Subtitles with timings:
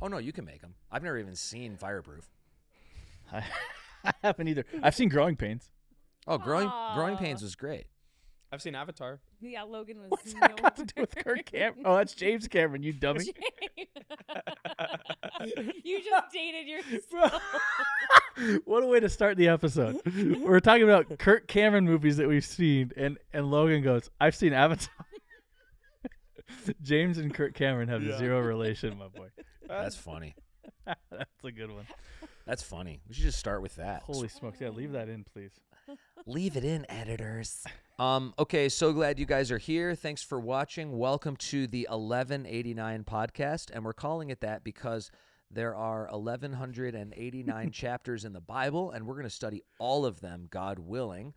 [0.00, 0.74] Oh no, you can make them.
[0.90, 2.28] I've never even seen Fireproof.
[3.32, 3.44] I,
[4.04, 4.64] I haven't either.
[4.82, 5.70] I've seen Growing Pains.
[6.26, 7.86] Oh, growing growing pains was great.
[8.52, 9.20] I've seen Avatar.
[9.40, 10.10] Yeah, Logan was.
[10.10, 11.82] What's that got to do with nowhere Kirk Cameron?
[11.84, 13.24] Oh, that's James Cameron, you dummy.
[15.84, 17.42] you just dated yourself.
[18.64, 20.00] what a way to start the episode.
[20.40, 24.52] We're talking about Kirk Cameron movies that we've seen, and, and Logan goes, I've seen
[24.54, 24.94] Avatar.
[26.82, 28.18] James and Kirk Cameron have Yeah.
[28.18, 29.28] zero relation, my boy.
[29.68, 30.34] That's funny.
[30.86, 31.86] That's a good one.
[32.46, 33.00] That's funny.
[33.08, 34.02] We should just start with that.
[34.02, 34.60] Holy smokes.
[34.60, 35.52] Yeah, leave that in, please.
[36.26, 37.64] Leave it in, editors.
[37.98, 39.94] Um, okay, so glad you guys are here.
[39.94, 40.98] Thanks for watching.
[40.98, 43.70] Welcome to the 1189 podcast.
[43.72, 45.10] And we're calling it that because
[45.50, 50.46] there are 1189 chapters in the Bible, and we're going to study all of them,
[50.50, 51.32] God willing.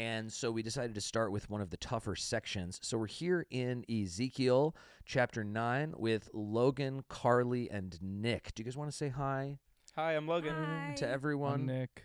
[0.00, 2.78] And so we decided to start with one of the tougher sections.
[2.82, 8.54] So we're here in Ezekiel chapter 9 with Logan, Carley, and Nick.
[8.54, 9.58] Do you guys want to say hi
[9.96, 10.54] Hi, I'm Logan.
[10.54, 11.66] Hi, mm, to everyone?
[11.66, 12.02] Nick.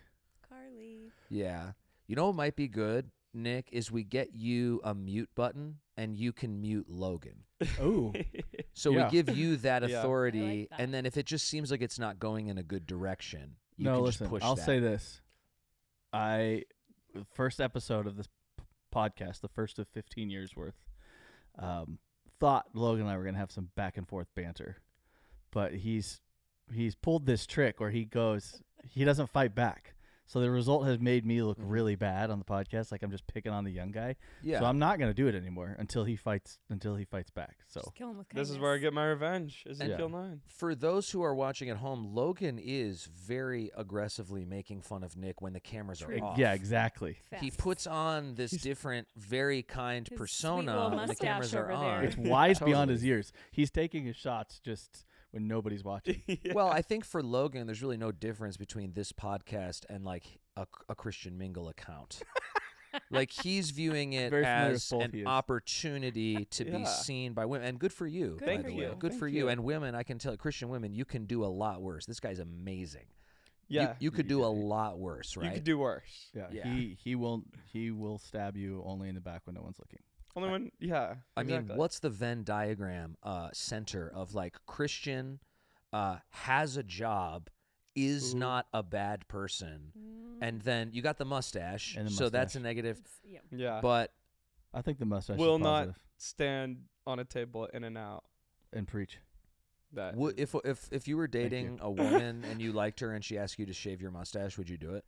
[0.49, 1.03] Carley.
[1.29, 1.71] Yeah.
[2.07, 6.17] You know what might be good, Nick, is we get you a mute button and
[6.17, 7.43] you can mute Logan.
[7.79, 8.11] Oh,
[8.73, 9.05] So Yeah.
[9.05, 9.99] we give you that Yeah.
[9.99, 10.81] authority, that.
[10.81, 13.85] and then if it just seems like it's not going in a good direction, you
[13.85, 14.25] no, can listen.
[14.25, 14.65] just push I'll that.
[14.65, 15.21] say this.
[16.11, 16.74] I, the
[17.33, 18.27] first episode of this
[18.93, 20.75] podcast, the first of 15 years worth,
[21.59, 21.99] um,
[22.39, 24.77] thought Logan and I were going to have some back and forth banter.
[25.51, 26.21] But he's
[26.73, 29.93] he's pulled this trick where he goes, he doesn't fight back.
[30.27, 31.69] So the result has made me look Mhm.
[31.69, 34.15] really bad on the podcast, like I'm just picking on the young guy.
[34.41, 34.59] Yeah.
[34.59, 37.57] So I'm not going to do it anymore until he fights until he fights back.
[37.67, 39.63] So Just kill him with This is where I get my revenge.
[39.69, 40.41] Ezekiel 9.
[40.47, 45.41] For those who are watching at home, Logan is very aggressively making fun of Nick
[45.41, 46.37] when the cameras are off.
[46.39, 47.17] yeah, exactly.
[47.39, 51.17] He puts on this He's- different, very kind His sweet persona little when the mustache
[51.27, 51.91] cameras are over there.
[51.99, 52.03] on.
[52.05, 53.31] It's wise beyond his years.
[53.51, 55.05] He's taking his shots just
[55.35, 56.23] when nobody's watching.
[56.53, 60.65] Well, I think for Logan, there's really no difference between this podcast and like a,
[60.87, 62.21] a Christian Mingle account.
[63.11, 67.91] like he's viewing it Very as an opportunity to be seen by women, and good
[67.91, 68.37] for you.
[68.39, 68.83] Good by Thank the for way.
[68.83, 68.95] you.
[68.97, 69.37] Good Thank for you.
[69.39, 69.49] you.
[69.49, 72.05] And women, I can tell Christian women, you can do a lot worse.
[72.05, 73.05] This guy's amazing.
[73.67, 73.95] You- yeah.
[73.99, 75.47] you, could do a lot worse, right?
[75.47, 76.29] You could do worse.
[76.33, 76.67] Yeah, Yeah.
[76.71, 77.43] he he will
[77.73, 79.99] he will stab you only in the back when no one's looking.
[80.35, 81.15] Only one, yeah.
[81.37, 85.39] I mean, what's the Venn diagram uh, center of like Christian
[85.93, 87.49] uh, has a job,
[87.95, 88.39] is Ooh.
[88.39, 92.55] not a bad person, Mm, and then you got the mustache, And the so that's
[92.55, 92.99] a negative.
[93.23, 93.39] yeah.
[93.51, 93.79] Yeah.
[93.81, 94.11] But
[94.73, 98.23] I think the mustache Will is not- Stand on a table in and out.
[98.73, 99.17] and preach.
[99.93, 101.49] That would, if if if you were Thank you.
[101.49, 104.57] dating a woman and you liked her and she asked you to shave your mustache,
[104.57, 105.05] would you do it?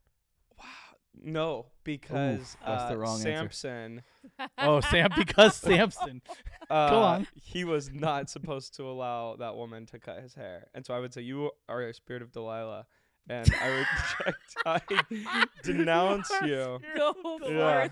[1.24, 1.32] Wow.
[1.32, 3.18] No, because that's the uh, wrong.
[3.20, 4.02] Samson,
[4.58, 6.22] Oh, Sam, because Samson.
[6.70, 7.28] uh, on.
[7.36, 11.00] he was not supposed to allow that woman to cut his hair, and so I
[11.00, 12.86] would say you are a spirit of Delilah,
[13.30, 14.56] and I reject.
[14.66, 14.82] I
[15.64, 16.80] denounce you.
[16.96, 17.88] Go Yeah.
[17.88, 17.92] forth.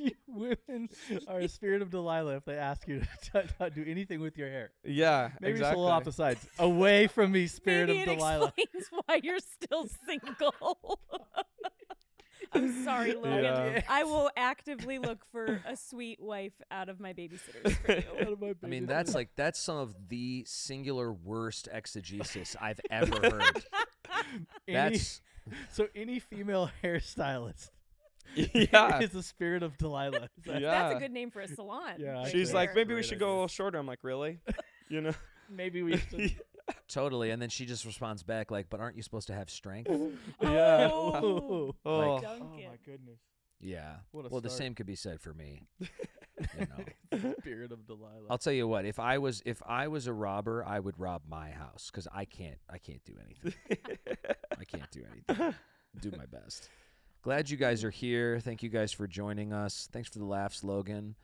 [0.00, 0.88] You women
[1.26, 4.38] are a spirit of Delilah if they ask you to t- not do anything with
[4.38, 4.70] your hair.
[4.84, 5.58] Yeah, Maybe exactly.
[5.60, 6.46] just a little off the sides.
[6.60, 8.52] Away from me, spirit Maybe of it Delilah.
[8.56, 11.00] explains why you're still single.
[12.52, 13.44] I'm sorry, Logan.
[13.44, 13.82] Yeah.
[13.88, 18.26] I will actively look for a sweet wife out of my babysitters for you.
[18.26, 22.80] Out of my I mean, that's like that's some of the singular worst exegesis I've
[22.90, 23.64] ever heard.
[24.68, 25.20] Any- That's
[25.72, 27.70] so any female hairstylist
[28.34, 29.00] yeah.
[29.00, 30.28] is the spirit of Delilah.
[30.44, 30.58] Is Yeah.
[30.60, 31.94] That's a good name for a salon.
[31.98, 33.78] Yeah, right She's think like, maybe we should go a little shorter.
[33.78, 34.38] I'm like, really?
[34.88, 35.12] You know?
[35.50, 36.36] Maybe we should.
[36.88, 37.30] Totally.
[37.30, 39.90] And then she just responds back like, "But aren't you supposed to have strength?"
[40.40, 40.88] yeah.
[40.92, 41.74] Oh.
[41.84, 41.98] Oh.
[41.98, 42.48] Like- oh Duncan.
[42.70, 43.18] my goodness.
[43.60, 43.96] Yeah.
[44.12, 44.58] What a well, the start.
[44.58, 45.62] same could be said for me.
[46.56, 46.66] You
[47.20, 47.34] know.
[47.40, 48.28] Spirit of Delilah.
[48.30, 48.84] I'll tell you what.
[48.84, 52.26] If I was if I was a robber, I would rob my house because I
[52.26, 53.54] can't I can't do anything.
[54.56, 55.54] I can't do anything.
[56.00, 56.68] do my best.
[57.22, 58.38] Glad you guys are here.
[58.38, 59.88] Thank you guys for joining us.
[59.92, 61.16] Thanks for the laughs, Logan.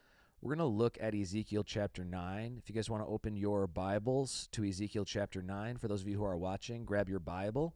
[0.44, 2.56] We're going to look at Ezekiel chapter 9.
[2.58, 6.08] If you guys want to open your Bibles to Ezekiel chapter 9, for those of
[6.08, 7.74] you who are watching, grab your Bible,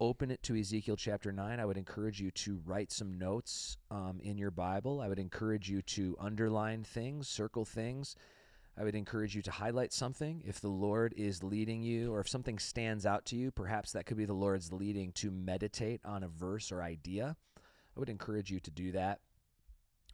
[0.00, 1.60] open it to Ezekiel chapter 9.
[1.60, 5.02] I would encourage you to write some notes um, in your Bible.
[5.02, 8.16] I would encourage you to underline things, circle things.
[8.80, 12.28] I would encourage you to highlight something if the Lord is leading you, or if
[12.30, 13.50] something stands out to you.
[13.50, 17.36] Perhaps that could be the Lord's leading to meditate on a verse or idea.
[17.58, 19.20] I would encourage you to do that.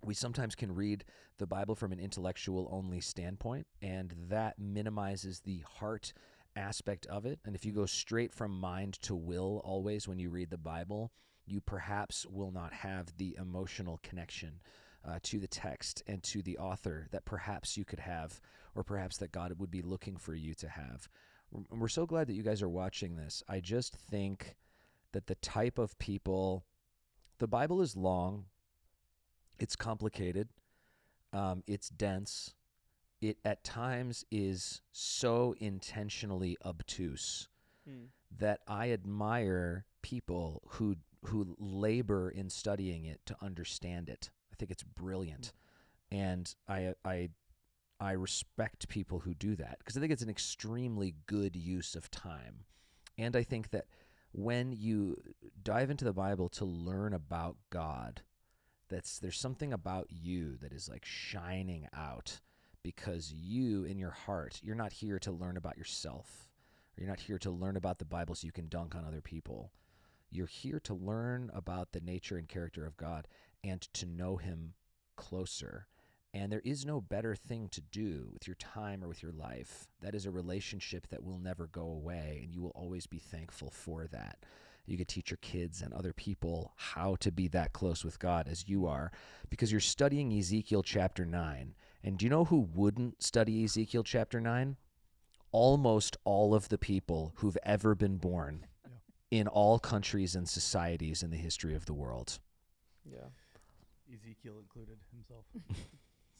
[0.05, 1.05] We sometimes can read
[1.39, 6.12] the Bible from an intellectual only standpoint, and that minimizes the heart
[6.56, 7.41] aspect of it.
[7.45, 11.11] And if you go straight from mind to will always when you read the Bible,
[11.47, 14.61] you perhaps will not have the emotional connection
[15.06, 18.41] uh, to the text and to the author that perhaps you could have,
[18.75, 21.09] or perhaps that God would be looking for you to have.
[21.71, 23.43] we're so glad that you guys are watching this.
[23.49, 24.57] I just think
[25.12, 26.65] that the type of people,
[27.39, 28.47] the Bible is long,
[29.59, 30.49] it's complicated,
[31.33, 32.55] um, it's dense,
[33.21, 37.49] it at times is so intentionally obtuse
[37.87, 38.06] Hmm.
[38.39, 40.97] that I admire people who
[41.27, 44.31] who labor in studying it to understand it.
[44.53, 45.53] I think it's brilliant,
[46.11, 47.31] and I I
[48.00, 52.11] I respect people who do that because I think it's an extremely good use of
[52.11, 52.65] time,
[53.17, 53.87] and I think that
[54.33, 55.17] when you
[55.62, 58.23] dive into the Bible to learn about God,
[58.94, 62.41] that's there's something about you that is like shining out
[62.82, 66.49] because you in your heart you're not here to learn about yourself
[66.96, 69.20] or you're not here to learn about the Bible so you can dunk on other
[69.20, 69.73] people.
[70.31, 73.26] You're here to learn about the nature and character of God
[73.62, 74.75] and to know Him
[75.17, 75.87] closer.
[76.32, 79.87] And there is no better thing to do with your time or with your life.
[80.02, 83.70] That is a relationship that will never go away, and you will always be thankful
[83.70, 84.38] for that.
[84.87, 88.49] You could teach your kids and other people how to be that close with God
[88.49, 89.11] as you are
[89.49, 91.75] because you're studying Ezekiel chapter 9.
[92.03, 94.77] And do you know who wouldn't study Ezekiel chapter 9?
[95.53, 98.67] almost all of the people who've ever been born
[99.31, 102.41] in all countries and societies in the history of the world.
[103.09, 103.19] Yeah.
[104.13, 105.45] Ezekiel included himself.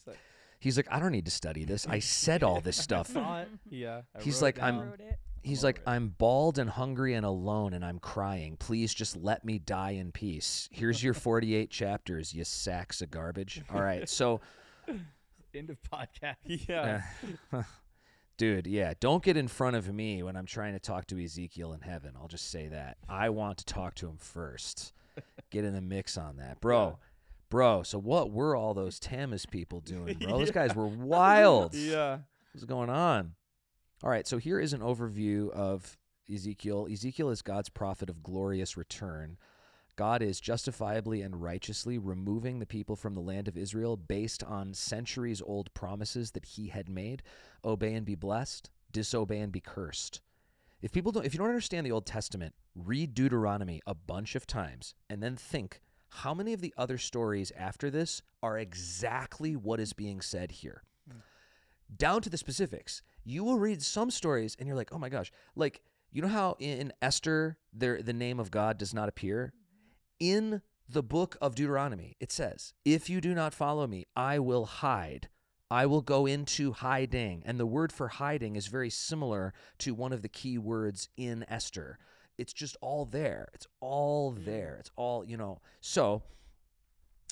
[0.05, 0.13] So,
[0.59, 1.87] He's like, I don't need to study this.
[1.87, 3.07] I said all this stuff.
[3.07, 4.01] Saw yeah.
[4.19, 5.19] I He's wrote like, it I'm- Wrote it.
[5.45, 5.83] He's like, it.
[5.87, 8.57] I'm bald and hungry and alone and I'm crying.
[8.57, 10.69] Please just let me die in peace.
[10.73, 13.63] Here's your 48 chapters, you sacks of garbage.
[13.73, 14.09] All right.
[14.15, 14.41] So,
[15.55, 16.37] End of podcast.
[16.47, 17.03] Yeah.
[17.53, 17.63] uh,
[18.37, 21.73] dude, yeah, don't get in front of me when I'm trying to talk to Ezekiel
[21.75, 22.15] in heaven.
[22.21, 22.97] I'll just say that.
[23.09, 24.93] I want to talk to him first.
[25.51, 26.61] Get in the mix on that.
[26.61, 26.99] Bro,
[27.51, 30.39] bro, so what were all those Tammuz people doing, bro?
[30.39, 31.75] Those guys were wild.
[31.75, 32.19] Yeah.
[32.53, 33.35] What's going on?
[34.05, 35.97] All right, so here is an overview of
[36.31, 36.87] Ezekiel.
[36.93, 39.39] Ezekiel is God's prophet of glorious return.
[39.97, 44.75] God is justifiably and righteously removing the people from the land of Israel based on
[44.75, 47.23] centuries old promises that he had made.
[47.65, 50.21] Obey and be blessed, disobey and be cursed.
[50.83, 54.47] If people don't if you don't understand the Old Testament, read Deuteronomy a bunch of
[54.47, 55.81] times and then think
[56.11, 60.83] how many of the other stories after this are exactly what is being said here
[61.11, 61.21] hmm.
[61.97, 63.01] down to the specifics.
[63.25, 65.83] You will read some stories and you're like, oh my gosh, like
[66.15, 69.93] you know how in Esther there the name of God does not appear mm-hmm.
[70.21, 72.17] in the book of Deuteronomy.
[72.21, 75.29] It says, "If you do not follow me, I will hide.
[75.71, 80.13] I will go into hiding." And the word for hiding is very similar to one
[80.13, 81.99] of the key words in Esther.
[82.39, 83.49] It's just all there.
[83.53, 84.45] It's all mm.
[84.45, 84.77] there.
[84.79, 85.61] It's all, you know.
[85.81, 86.23] So,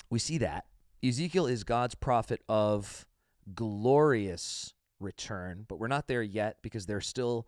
[0.09, 0.65] we see that
[1.03, 3.05] Ezekiel is God's prophet of
[3.53, 4.73] glorious
[5.03, 7.47] return, but we're not there yet because they're still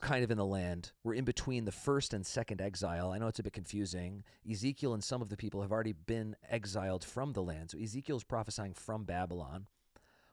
[0.00, 0.92] kind of in the land.
[1.04, 3.10] We're in between the first and second exile.
[3.10, 4.24] I know it's a bit confusing.
[4.50, 7.70] Ezekiel and some of the people have already been exiled from the land.
[7.70, 9.66] So Ezekiel's prophesying from Babylon.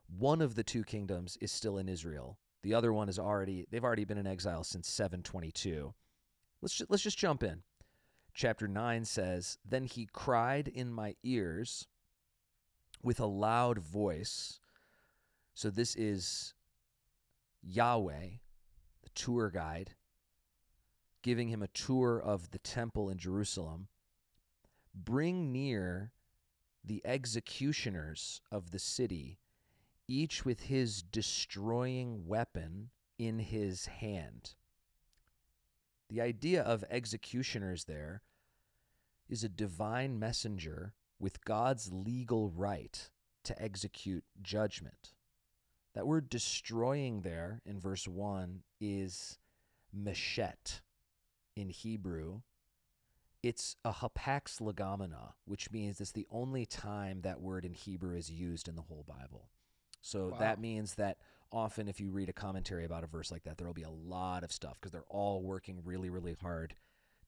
[0.08, 2.38] One of the two kingdoms is still in Israel.
[2.64, 5.94] The other one is already they've already been in exile since 722.
[6.62, 7.64] Let's let's just jump in.
[8.34, 11.88] Chapter 9 says, "Then he cried in my ears
[13.04, 14.60] with a loud voice."
[15.58, 16.54] So this is
[17.64, 18.28] Yahweh,
[19.02, 19.96] the tour guide,
[21.24, 23.88] giving him a tour of the temple in Jerusalem.
[24.94, 26.12] Bring near
[26.86, 29.40] the executioners of the city,
[30.08, 34.54] each with his destroying weapon in his hand.
[36.08, 38.22] The idea of executioners there
[39.28, 43.10] is a divine messenger with God's legal right
[43.46, 45.16] to execute judgment.
[45.98, 49.40] That word destroying there in verse 1 is
[49.92, 50.82] meshet
[51.56, 52.42] in Hebrew.
[53.42, 58.30] It's a hapax legomena, which means it's the only time that word in Hebrew is
[58.30, 59.50] used in the whole Bible.
[60.04, 61.18] So that means that
[61.52, 63.90] often if you read a commentary about a verse like that, there will be a
[63.90, 66.76] lot of stuff because they're all working really, really hard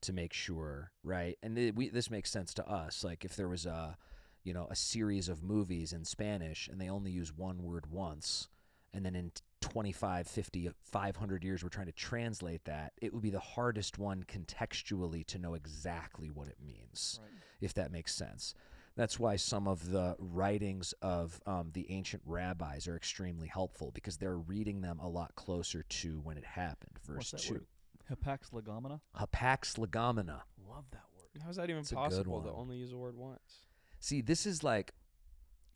[0.01, 1.39] to make sure, right?
[1.41, 3.03] And it, we, this makes sense to us.
[3.03, 3.97] Like if there was a,
[4.43, 8.47] you know, a series of movies in Spanish and they only use one word once,
[8.93, 9.31] and then in
[9.61, 14.23] 25, 50, 500 years we're trying to translate that, it would be the hardest one
[14.23, 17.19] contextually to know exactly what it means,
[17.61, 18.53] if that makes sense.
[18.95, 24.17] That's why some of the writings of um, the ancient rabbis are extremely helpful because
[24.17, 26.99] they're reading them a lot closer to when it happened.
[27.05, 27.53] Verse What's that 2.
[27.53, 27.65] word?
[28.11, 28.99] Hapax legomena.
[29.17, 30.41] Hapax legomena.
[30.67, 31.41] Love that word.
[31.45, 33.63] How's that even It's possible to only use a word once?
[33.99, 34.93] See, this is like,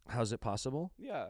[0.09, 0.91] how's it possible?
[0.97, 1.27] Yeah,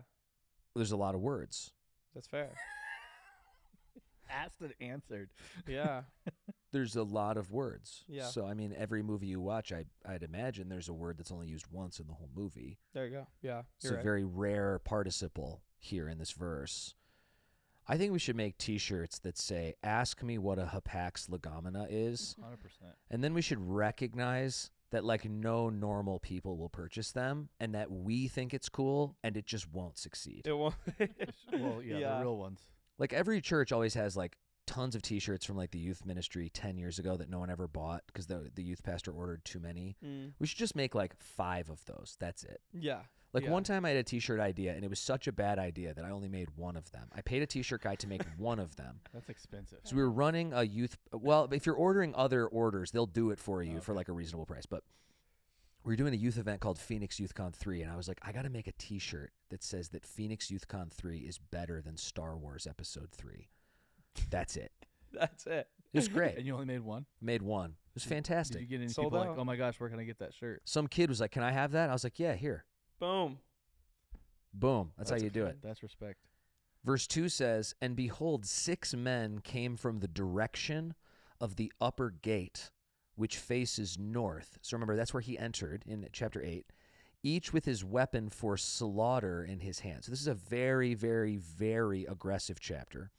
[0.75, 1.71] There's a lot of words.
[2.13, 2.49] that's fair.
[4.29, 5.29] asked and answered.
[5.67, 6.01] Yeah.
[6.71, 8.03] There's a lot of words.
[8.07, 8.25] Yeah.
[8.25, 11.45] So I mean, every movie you watch, I I'd imagine there's a word that's only
[11.47, 12.79] used once in the whole movie.
[12.95, 13.27] There you go.
[13.43, 13.61] Yeah.
[13.75, 14.03] It's You're a right.
[14.03, 16.95] very rare participle here in this verse.
[17.87, 22.35] I think we should make T-shirts that say "Ask me what a hapax legomena is,"
[22.41, 22.93] Hundred percent.
[23.11, 27.91] and then we should recognize that like no normal people will purchase them, and that
[27.91, 30.43] we think it's cool, and it just won't succeed.
[30.45, 30.75] It won't.
[31.51, 32.15] Well, yeah, Yeah.
[32.17, 32.61] the real ones.
[32.97, 36.77] like every church always has like tons of T-shirts from like the youth ministry ten
[36.77, 39.97] years ago that no one ever bought because the the youth pastor ordered too many.
[40.03, 42.15] Mm, We should just make like five of those.
[42.19, 42.61] That's it.
[42.71, 43.01] yeah.
[43.33, 43.49] Like Yeah.
[43.51, 46.05] one time I had a t-shirt idea and it was such a bad idea that
[46.05, 47.09] I only made one of them.
[47.15, 48.99] I paid a t-shirt guy to make one of them.
[49.13, 49.79] That's expensive.
[49.83, 53.39] So we were running a youth well, if you're ordering other orders, they'll do it
[53.39, 54.65] for you for like a reasonable price.
[54.67, 54.83] But
[55.83, 58.31] we were doing a youth event called Phoenix YouthCon 3 and I was like, I
[58.31, 62.37] got to make a t-shirt that says that Phoenix YouthCon 3 is better than Star
[62.37, 63.49] Wars episode 3.
[64.29, 64.71] That's it.
[65.11, 65.67] That's it.
[65.91, 66.37] It was great.
[66.37, 67.05] And you only made one.
[67.21, 67.71] Made one.
[67.71, 68.61] It was Did fantastic.
[68.61, 69.37] you get any Sold people like, out.
[69.37, 70.61] oh my gosh, where can I get that shirt?
[70.65, 72.65] Some kid was like, "Can I have that?" I was like, "Yeah, here."
[73.03, 73.37] Boom.
[74.53, 74.91] Boom.
[74.97, 75.57] That's, how you do it.
[75.61, 76.19] That's respect.
[76.85, 80.93] Verse 2 says, And behold, six men came from the direction
[81.41, 82.71] of the upper gate,
[83.17, 84.57] which faces north.
[84.61, 86.65] So remember, that's where he entered in chapter 8,
[87.23, 90.05] each with his weapon for slaughter in his hand.
[90.05, 93.11] So this is a very, very, very aggressive chapter.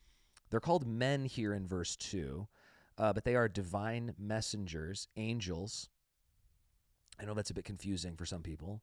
[0.48, 2.48] They're called men here in verse 2,
[2.96, 5.90] uh, but they are divine messengers, angels.
[7.20, 8.80] I know that's a bit confusing for some people.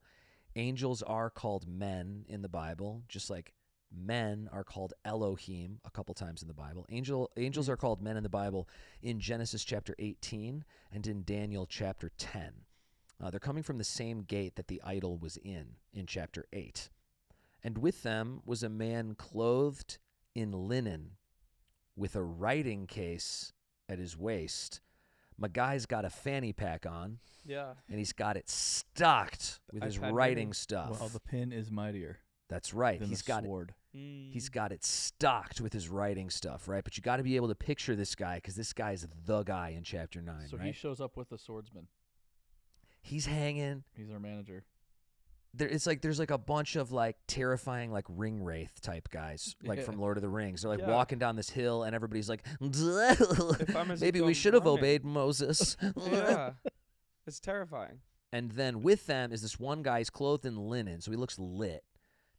[0.55, 3.53] Angels are called men in the Bible, just like
[3.93, 6.85] men are called Elohim a couple times in the Bible.
[6.89, 8.67] Angel angels are called men in the Bible
[9.01, 12.51] in Genesis chapter 18 and in Daniel chapter 10.
[13.21, 16.89] Uh, they're coming from the same gate that the idol was in in chapter 8.
[17.63, 19.99] And with them was a man clothed
[20.33, 21.11] in linen
[21.95, 23.53] with a writing case
[23.87, 24.81] at his waist.
[25.41, 27.73] My guy's got a fanny pack on Yeah.
[27.89, 30.53] and he's got it stocked with his iPad writing mini.
[30.53, 30.99] stuff.
[30.99, 32.99] Well, the pin is mightier That's right.
[32.99, 33.73] than He's the got it sword.
[33.91, 34.53] He's Mm.
[34.53, 36.83] got it stocked with his writing stuff, right?
[36.83, 39.69] But you got to be able to picture this guy because this guy's the guy
[39.69, 40.75] in chapter nine, So he right?
[40.75, 41.87] shows up with the swordsman.
[43.01, 43.83] He's hanging.
[43.95, 44.63] He's our manager.
[45.53, 49.55] There, it's like there's like a bunch of like terrifying like ring wraith type guys,
[49.63, 49.83] like Yeah.
[49.85, 50.61] from Lord of the Rings.
[50.61, 50.89] They're like Yeah.
[50.89, 52.43] walking down this hill, and everybody's like,
[53.99, 55.77] maybe we should have obeyed Moses.
[55.97, 56.51] yeah.
[57.27, 57.99] It's terrifying.
[58.33, 59.99] And then with them is this one guy.
[59.99, 61.83] He's clothed in linen, so he looks lit,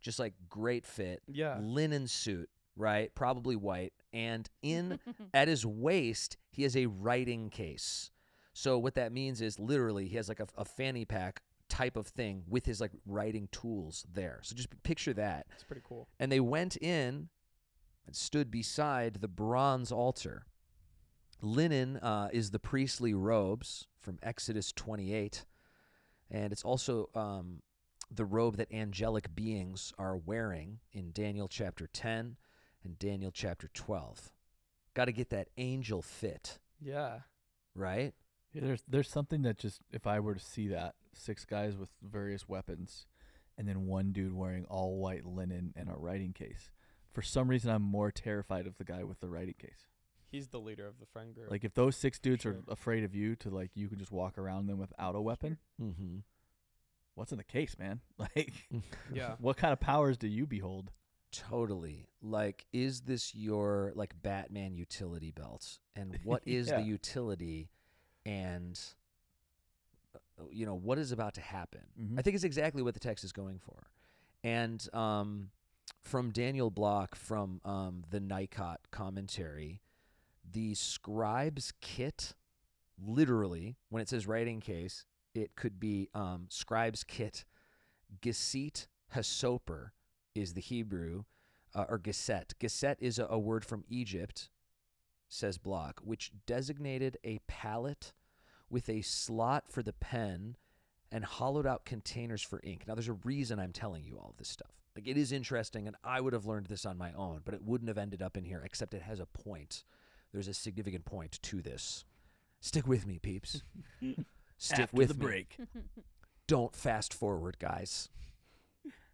[0.00, 1.22] just like great fit.
[1.28, 1.58] Yeah.
[1.60, 3.14] linen suit, right?
[3.14, 3.92] Probably white.
[4.12, 4.98] And in
[5.34, 8.10] at his waist, he has a writing case.
[8.54, 11.42] So what that means is literally he has like a, a fanny pack
[11.72, 14.40] type of thing with his like writing tools there.
[14.42, 15.46] So just picture that.
[15.54, 16.06] It's pretty cool.
[16.20, 17.30] And they went in
[18.06, 20.44] and stood beside the bronze altar.
[21.40, 25.44] Linen uh, is the priestly robes from Exodus 28.
[26.30, 27.62] And it's also um,
[28.10, 32.36] the robe that angelic beings are wearing in Daniel chapter 10
[32.84, 34.30] and Daniel chapter 12.
[34.94, 37.20] Got to get that angel fit, Yeah.
[37.74, 38.12] right?
[38.52, 41.88] Yeah, there's there's something that just if I were to see that six guys with
[42.02, 43.06] various weapons,
[43.56, 46.70] and then one dude wearing all white linen and a writing case.
[47.12, 49.86] For some reason, I'm more terrified of the guy with the writing case.
[50.30, 51.50] He's the leader of the friend group.
[51.50, 52.52] Like if those six dudes Sure.
[52.52, 55.58] are afraid of you, to like you can just walk around them without a weapon.
[55.80, 56.18] Mm-hmm.
[57.14, 58.00] What's in the case, man?
[58.18, 58.52] Like,
[59.12, 59.34] yeah.
[59.38, 60.90] what kind of powers do you behold?
[61.32, 62.08] Totally.
[62.22, 65.78] Like, is this your like Batman utility belt?
[65.96, 66.80] And what is Yeah.
[66.80, 67.68] the utility?
[68.24, 68.78] And
[70.14, 71.82] uh, you know what is about to happen?
[72.00, 72.18] Mhm.
[72.18, 73.88] I think it's exactly what the text is going for.
[74.44, 75.50] And um,
[76.02, 79.80] from Daniel Block from um, the NICOT commentary,
[80.50, 82.34] the scribe's kit,
[82.98, 87.44] literally, when it says writing case, it could be um, scribe's kit.
[88.20, 89.90] Gesit hasoper
[90.34, 91.24] is the Hebrew,
[91.74, 92.54] uh, or geset.
[92.58, 94.50] Geset is a, a word from Egypt,
[95.32, 98.12] says Block, which designated a palette
[98.68, 100.56] with a slot for the pen
[101.10, 102.84] and hollowed out containers for ink.
[102.86, 104.70] Now, there's a reason I'm telling you all of this stuff.
[104.94, 107.62] Like, it is interesting, and I would have learned this on my own, but it
[107.62, 109.84] wouldn't have ended up in here, except it has a point.
[110.32, 112.04] There's a significant point to this.
[112.60, 113.62] Stick with me, peeps.
[114.58, 115.20] Stick After with the me.
[115.20, 115.56] break.
[116.46, 118.10] Don't fast forward, guys.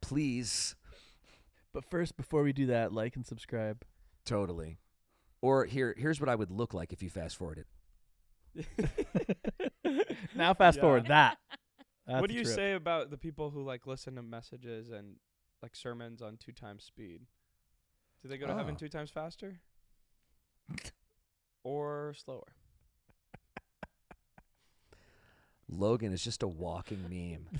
[0.00, 0.74] Please.
[1.72, 3.84] But first, before we do that, like and subscribe.
[4.24, 4.78] Totally.
[5.40, 7.66] Or here, here's what I would look like if you fast forwarded.
[10.34, 10.82] now, fast Yeah.
[10.82, 11.38] forward that.
[12.06, 12.56] That's what do a you trip.
[12.56, 15.16] say about the people who like listen to messages and
[15.62, 17.20] like sermons on two times speed?
[18.22, 18.78] Do they go to heaven Oh.
[18.78, 19.60] two times faster?
[21.64, 22.46] or slower.
[25.68, 27.46] Logan is just a walking meme.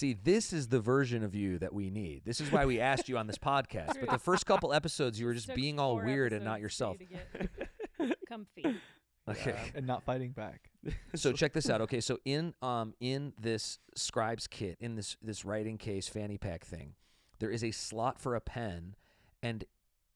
[0.00, 2.22] See, this is the version of you that we need.
[2.24, 4.00] This is why we asked you on this podcast.
[4.00, 6.96] But the first couple episodes, you were just Took being all weird and not yourself.
[7.98, 8.64] you comfy.
[9.28, 9.58] Okay.
[9.74, 10.70] and not fighting back.
[11.14, 11.82] so check this out.
[11.82, 16.64] Okay, so in um in this scribe's kit, in this this writing case fanny pack
[16.64, 16.94] thing,
[17.38, 18.96] there is a slot for a pen,
[19.42, 19.66] and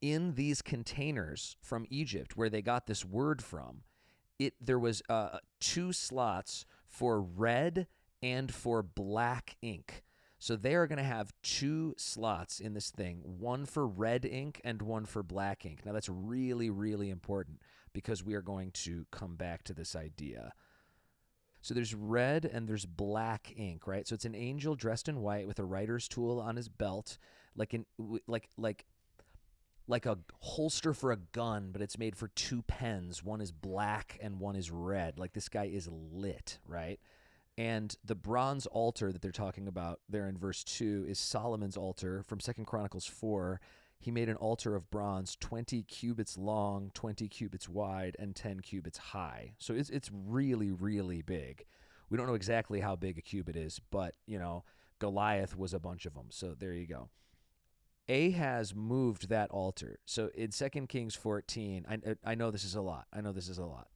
[0.01, 3.83] in these containers from Egypt where they got this word from,
[4.39, 7.87] it there was uh two slots for red
[8.25, 10.03] and for black ink.
[10.39, 14.61] So they are going to have two slots in this thing, one for red ink
[14.65, 15.85] and one for black ink.
[15.85, 17.61] Now that's really really important
[17.93, 20.53] because we are going to come back to this idea.
[21.61, 24.07] So there's red and there's black ink, right?
[24.09, 27.19] So it's an angel dressed in white with a writer's tool on his belt,
[27.57, 27.85] like an
[28.27, 28.87] like like
[29.87, 33.23] like a holster for a gun, but it's made for two pens.
[33.23, 35.19] One is black and one is red.
[35.19, 36.99] Like this guy is lit, right?
[37.57, 42.23] And the bronze altar that they're talking about there in verse 2 is Solomon's altar
[42.27, 43.61] from Second Chronicles 4.
[44.01, 48.99] He made an altar of bronze 20 cubits long, 20 cubits wide, and 10 cubits
[48.99, 49.53] high.
[49.59, 51.65] So it's, it's really, really big.
[52.11, 54.65] We don't know exactly how big a cubit is, but, you know,
[54.99, 56.27] Goliath was a bunch of them.
[56.31, 57.09] So there you go.
[58.09, 59.99] Ahaz moved that altar.
[60.05, 63.07] So in 2 Kings 14, I, I know this is a lot.
[63.13, 63.89] I know this is a lot.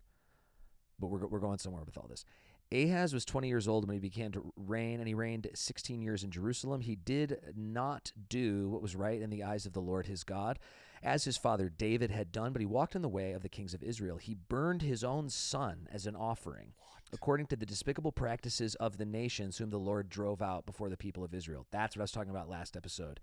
[0.99, 2.25] But we're, we're going somewhere with all this.
[2.71, 6.23] Ahaz was 20 years old when he began to reign, and he reigned 16 years
[6.23, 6.83] in Jerusalem.
[6.83, 10.59] He did not do what was right in the eyes of the Lord his God,
[11.03, 13.73] as his father David had done, but he walked in the way of the kings
[13.73, 14.19] of Israel.
[14.19, 16.75] He burned his own son as an offering,
[17.13, 20.97] according to the despicable practices of the nations whom the Lord drove out before the
[20.97, 21.67] people of Israel.
[21.71, 23.21] That's what I was talking about last episode.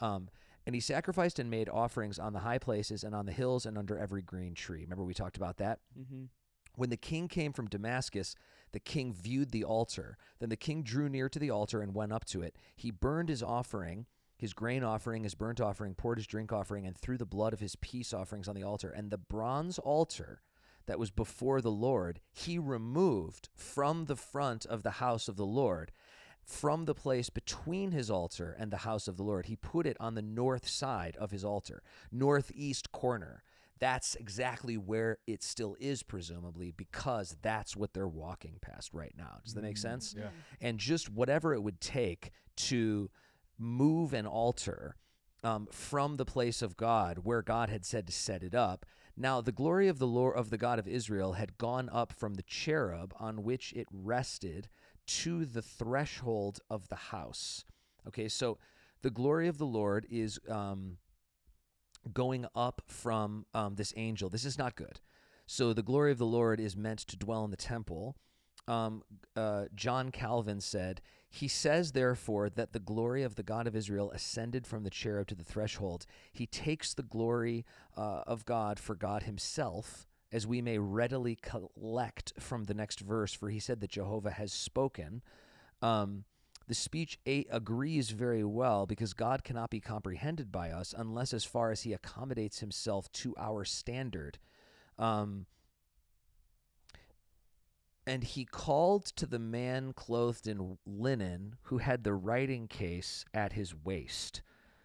[0.00, 0.28] Um,
[0.66, 3.78] and he sacrificed and made offerings on the high places and on the hills and
[3.78, 4.82] under every green tree.
[4.82, 5.80] Remember, we talked about that?
[5.98, 6.24] Mm-hmm.
[6.76, 8.34] When the king came from Damascus,
[8.72, 10.16] the king viewed the altar.
[10.38, 12.56] Then the king drew near to the altar and went up to it.
[12.74, 14.06] He burned his offering,
[14.36, 17.60] his grain offering, his burnt offering, poured his drink offering, and threw the blood of
[17.60, 18.90] his peace offerings on the altar.
[18.90, 20.42] And the bronze altar
[20.86, 25.46] that was before the Lord, he removed from the front of the house of the
[25.46, 25.92] Lord.
[26.44, 29.96] From the place between his altar and the house of the Lord, he put it
[30.00, 33.44] on the north side of his altar, northeast corner
[33.82, 39.40] that's exactly where it still is, presumably, because that's what they're walking past right now.
[39.44, 40.14] Does that make sense?
[40.16, 40.28] Yeah.
[40.60, 43.10] And just whatever it would take to
[43.58, 44.94] move an altar
[45.42, 48.86] um, from the place of God where God had said to set it up.
[49.16, 52.34] Now the glory of the Lord of the God of Israel had gone up from
[52.34, 54.68] the cherub on which it rested
[55.08, 57.64] to the threshold of the house.
[58.06, 58.58] Okay, so
[59.02, 60.98] the glory of the Lord is um,
[62.12, 64.28] going up from um, this angel.
[64.28, 65.00] This is not good.
[65.46, 68.16] So the glory of the Lord is meant to dwell in the temple.
[68.68, 69.02] Um,
[69.36, 74.10] uh, John Calvin said, He says, therefore, that the glory of the God of Israel
[74.12, 76.06] ascended from the cherub to the threshold.
[76.32, 77.64] He takes the glory
[77.96, 83.34] uh, of God for God Himself, as we may readily collect from the next verse,
[83.34, 85.22] for He said that Jehovah has spoken.
[85.80, 86.24] Um,
[86.72, 91.44] the speech eight agrees very well because God cannot be comprehended by us unless as
[91.44, 94.38] far as he accommodates himself to our standard.
[94.98, 95.44] Um,
[98.06, 103.52] and he called to the man clothed in linen who had the writing case at
[103.52, 104.40] his waist.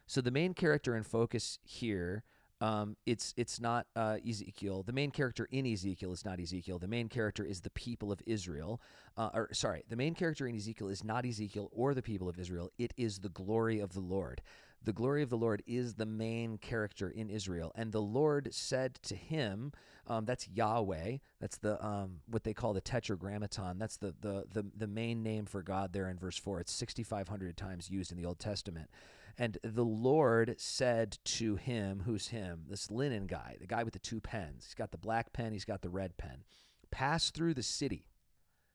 [0.08, 2.26] So the main character in focus here,
[2.60, 4.84] um, it's it's not uh, Ezekiel.
[4.84, 6.80] The main character in Ezekiel is not Ezekiel.
[6.80, 8.82] The main character is the people of Israel.
[9.15, 12.39] Uh, or sorry, the main character in Ezekiel is not Ezekiel or the people of
[12.39, 12.72] Israel.
[12.78, 14.41] It is the glory of the Lord.
[14.84, 17.72] The glory of the Lord is the main character in Israel.
[17.76, 19.74] And the Lord said to him,
[20.08, 21.18] um, that's Yahweh.
[21.42, 23.78] That's the um, what they call the Tetragrammaton.
[23.78, 26.62] That's the, the the the main name for God there in verse four.
[26.62, 28.90] It's sixty five hundred times used in the Old Testament.
[29.38, 32.63] And the Lord said to him, who's him?
[32.70, 34.63] This linen guy, the guy with the two pens.
[34.66, 35.52] He's got the black pen.
[35.52, 36.44] He's got the red pen.
[36.90, 38.08] Pass through the city,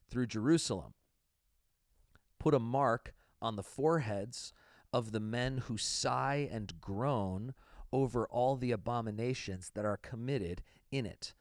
[0.08, 0.92] through Jerusalem.
[2.38, 4.52] Put a mark on the foreheads
[4.92, 7.54] of the men who sigh and groan
[7.92, 11.34] over all the abominations that are committed in it.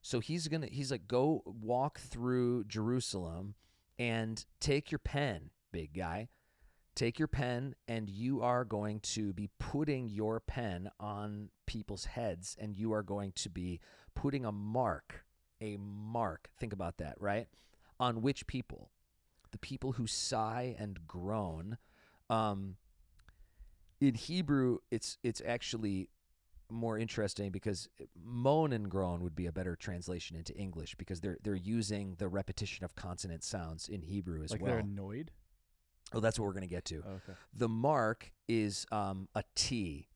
[0.00, 3.54] So he's going to he's like go walk through Jerusalem
[3.98, 6.28] and take your pen, big guy.
[6.94, 12.54] Take your pen and you are going to be putting your pen on people's heads
[12.60, 13.80] and you are going to be
[14.14, 15.24] putting a mark,
[15.60, 16.50] a mark.
[16.58, 17.46] Think about that, right?
[17.98, 18.90] On which people?
[19.52, 21.78] The people who sigh and groan.
[22.28, 22.76] Um,
[24.02, 26.08] in Hebrew, it's it's actually
[26.68, 27.88] more interesting because
[28.20, 32.26] moan and groan would be a better translation into English because they're they're using the
[32.26, 34.72] repetition of consonant sounds in Hebrew as like well.
[34.72, 35.30] they're annoyed.
[36.12, 36.96] Oh, that's what we're going to get to.
[36.96, 37.38] Okay.
[37.54, 40.08] The mark is um, a T,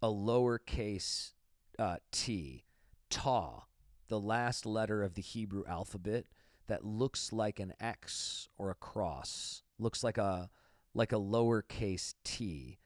[0.00, 1.32] a lowercase
[1.78, 2.64] uh, t,
[3.10, 3.64] ta,
[4.06, 6.26] the last letter of the Hebrew alphabet
[6.68, 10.50] that looks like an X or a cross, looks like a
[10.94, 12.78] like a lowercase t.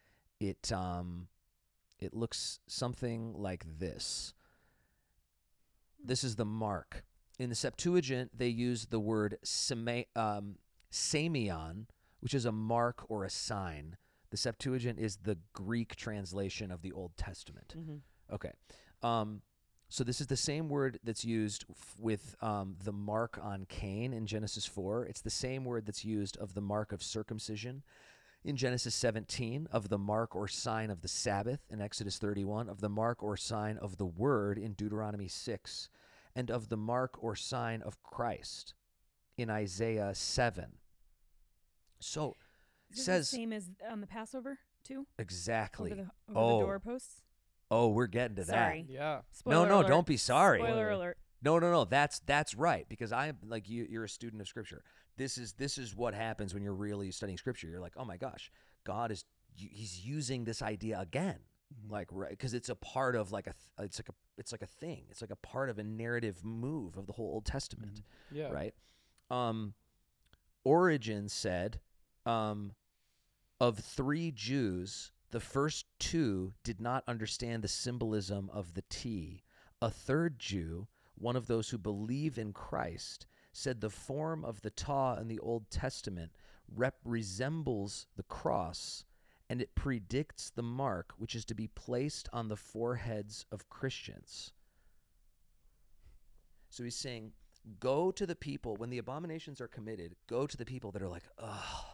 [0.43, 1.29] It um,
[2.01, 4.35] it looks something like this.
[6.05, 7.05] This is the mark.
[7.39, 10.57] In the Septuagint, they use the word seme, um,
[10.91, 11.87] samion,
[12.19, 13.97] which is a mark or a sign.
[14.31, 17.75] The Septuagint is the Greek translation of the Old Testament.
[17.79, 18.35] Mm-hmm.
[18.35, 18.53] Okay.
[19.03, 19.43] Um,
[19.89, 24.13] so this is the same word that's used f- with um, the mark on Cain
[24.13, 25.05] in Genesis 4.
[25.05, 27.83] It's the same word that's used of the mark of circumcision
[28.45, 32.81] in Genesis 17, of the mark or sign of the Sabbath in Exodus 31, of
[32.81, 35.89] the mark or sign of the word in Deuteronomy 6,
[36.35, 38.75] and of the mark or sign of Christ
[39.39, 40.79] in Isaiah 7.
[42.01, 42.37] So
[42.91, 45.07] Is it says the same as on the Passover too?
[45.19, 45.93] exactly.
[45.93, 47.23] Over the over Oh, the doorposts.
[47.71, 48.49] Oh, we're getting to that.
[48.69, 48.87] Sorry.
[48.89, 49.21] Yeah.
[49.33, 49.89] Spoiler no, alert.
[49.89, 50.59] don't be sorry.
[50.61, 51.17] Spoiler alert.
[51.43, 51.85] No, no, no.
[51.85, 53.87] That's that's right because I'm like you.
[53.89, 54.83] You're a student of Scripture.
[55.17, 57.67] This is this is what happens when you're really studying Scripture.
[57.69, 58.51] You're like, oh my gosh,
[58.85, 59.25] God is
[59.55, 61.39] He's using this idea again,
[61.91, 63.53] like right because it's a part of like a
[63.83, 65.05] it's like a it's like a thing.
[65.11, 68.01] It's like a part of a narrative move of the whole Old Testament,
[68.31, 68.49] Yeah.
[68.49, 68.73] right?
[69.31, 69.75] Um,
[70.65, 71.81] Origen said,
[72.25, 72.73] um,
[73.61, 79.43] of three Jews, the first two did not understand the symbolism of the T.
[79.81, 80.87] A third Jew,
[81.23, 85.39] one of those who believe in Christ, said the form of the Ta in the
[85.39, 86.33] Old Testament
[87.05, 89.05] resembles the cross
[89.49, 94.53] and it predicts the mark which is to be placed on the foreheads of Christians.
[96.71, 97.33] So he's saying,
[97.79, 101.09] go to the people, when the abominations are committed, go to the people that are
[101.09, 101.85] like, ugh,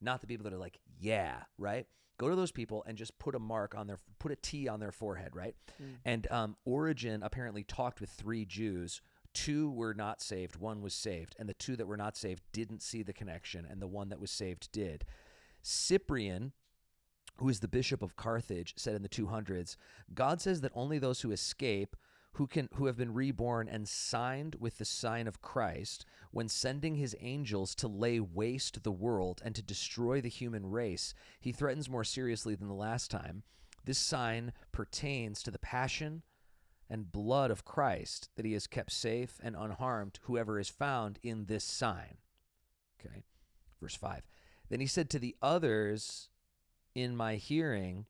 [0.00, 1.86] not the people that are like, yeah, right?
[2.18, 4.80] Go to those people and just put a mark on their, put a T on
[4.80, 5.54] their forehead, right?
[5.82, 5.86] Mm.
[6.04, 9.00] And um, Origen apparently talked with three Jews.
[9.32, 11.34] Two were not saved, one was saved.
[11.38, 14.20] And the two that were not saved didn't see the connection, and the one that
[14.20, 15.04] was saved did.
[15.62, 16.52] Cyprian,
[17.38, 19.76] who is the bishop of Carthage, said in the 200s
[20.14, 21.96] God says that only those who escape,
[22.34, 26.96] who can who have been reborn and signed with the sign of Christ, when sending
[26.96, 31.88] his angels to lay waste the world and to destroy the human race, he threatens
[31.88, 33.42] more seriously than the last time.
[33.84, 36.22] This sign pertains to the passion
[36.90, 41.46] and blood of Christ that he has kept safe and unharmed whoever is found in
[41.46, 42.18] this sign.
[43.00, 43.22] Okay.
[43.80, 44.22] Verse 5.
[44.70, 46.28] Then he said to the others
[46.94, 48.06] in my hearing,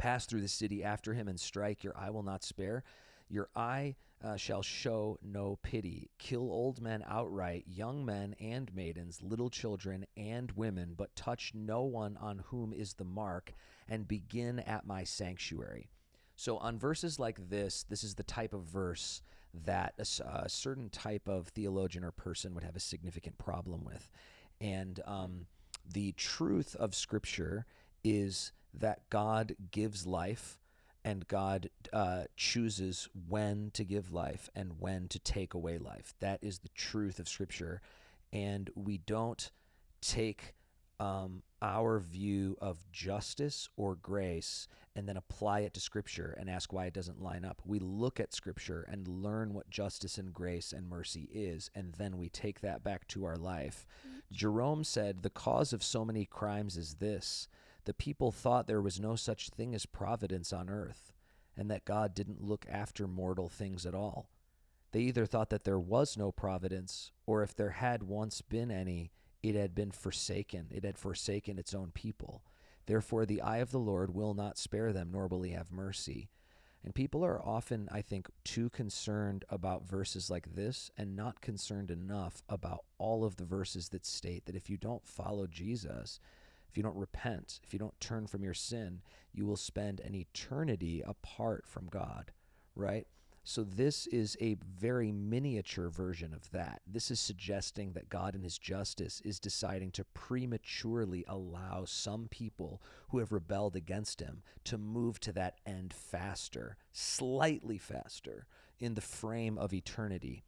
[0.00, 2.84] Pass through the city after him and strike, your eye will not spare.
[3.28, 6.08] Your eye uh, shall show no pity.
[6.18, 11.82] Kill old men outright, young men and maidens, little children and women, but touch no
[11.82, 13.52] one on whom is the mark,
[13.90, 15.90] and begin at my sanctuary.
[16.34, 19.20] So, on verses like this, this is the type of verse
[19.52, 24.08] that a certain type of theologian or person would have a significant problem with.
[24.62, 25.46] And um,
[25.92, 27.66] the truth of Scripture
[28.02, 30.58] is that God gives life
[31.04, 36.14] and God uh, chooses when to give life and when to take away life.
[36.20, 37.80] That is the truth of Scripture.
[38.32, 39.50] And we don't
[40.00, 40.54] take
[40.98, 46.72] um, our view of justice or grace and then apply it to Scripture and ask
[46.72, 47.62] why it doesn't line up.
[47.64, 52.18] We look at Scripture and learn what justice and grace and mercy is, and then
[52.18, 53.86] we take that back to our life.
[54.30, 57.48] Jerome said, The cause of so many crimes is this
[57.90, 61.12] the people thought there was no such thing as providence on earth,
[61.56, 64.30] and that God didn't look after mortal things at all.
[64.92, 69.10] They either thought that there was no providence, or if there had once been any,
[69.42, 70.68] it had been forsaken.
[70.70, 72.44] It had forsaken its own people.
[72.86, 76.30] Therefore, the eye of the Lord will not spare them, nor will he have mercy.
[76.84, 81.90] And people are often, I think, too concerned about verses like this and not concerned
[81.90, 86.20] enough about all of the verses that state that if you don't follow Jesus,
[86.70, 89.02] if you don't repent, if you don't turn from your sin,
[89.32, 92.30] you will spend an eternity apart from God,
[92.76, 93.08] right?
[93.42, 96.82] So, this is a very miniature version of that.
[96.86, 102.82] This is suggesting that God, in His justice, is deciding to prematurely allow some people
[103.08, 108.46] who have rebelled against Him to move to that end faster, slightly faster,
[108.78, 110.44] in the frame of eternity.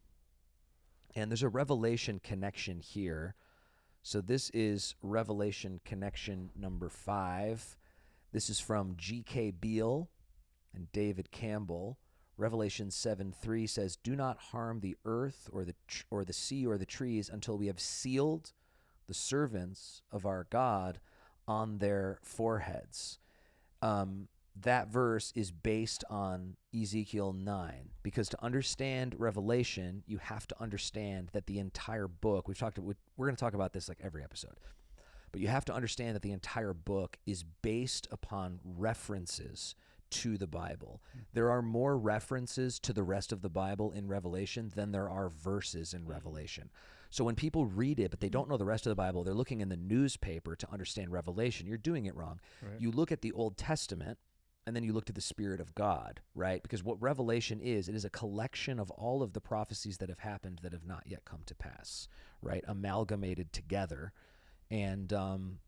[1.15, 3.35] And there's a revelation connection here.
[4.05, 7.77] So, this is Revelation connection number five.
[8.33, 9.51] This is from G.K.
[9.51, 10.09] Beale
[10.75, 11.97] and David Campbell.
[12.35, 16.65] Revelation 7 3 says, Do not harm the earth or the, tr- or the sea
[16.65, 18.51] or the trees until we have sealed
[19.07, 20.99] the servants of our God
[21.47, 23.19] on their foreheads.
[23.81, 24.27] Um,
[24.61, 31.29] that verse is based on Ezekiel 9 because to understand Revelation, you have to understand
[31.33, 34.55] that the entire book, we've talked we're going to talk about this like every episode.
[35.31, 39.73] But you have to understand that the entire book is based upon references
[40.11, 41.01] to the Bible.
[41.11, 41.19] Hmm.
[41.33, 45.29] There are more references to the rest of the Bible in Revelation than there are
[45.29, 46.11] verses in hmm.
[46.11, 46.69] Revelation.
[47.09, 48.33] So when people read it, but they hmm.
[48.33, 51.65] don't know the rest of the Bible, they're looking in the newspaper to understand Revelation.
[51.65, 52.39] You're doing it wrong.
[52.61, 52.79] Right.
[52.79, 54.19] You look at the Old Testament
[54.65, 56.63] and then you look to the Spirit of God, right?
[56.63, 60.19] Because what Revelation is, it is a collection of all of the prophecies that have
[60.19, 62.07] happened that have not yet come to pass,
[62.41, 62.63] right?
[62.67, 64.13] Amalgamated together.
[64.71, 65.59] And um,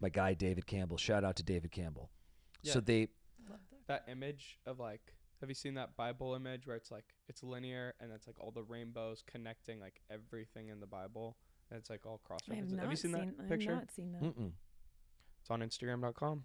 [0.00, 2.10] my guy, David Campbell, shout out to David Campbell.
[2.64, 3.08] So they,
[3.48, 3.60] that.
[3.86, 7.94] that image of like have you seen that bible image where it's like it's linear
[8.00, 11.36] and it's like all the rainbows connecting like everything in the bible
[11.70, 13.80] and it's like all cross I have have you seen, seen, that I picture have
[13.82, 14.22] not seen that.
[14.22, 14.50] mm-mm.
[15.40, 16.44] it's on instagram.com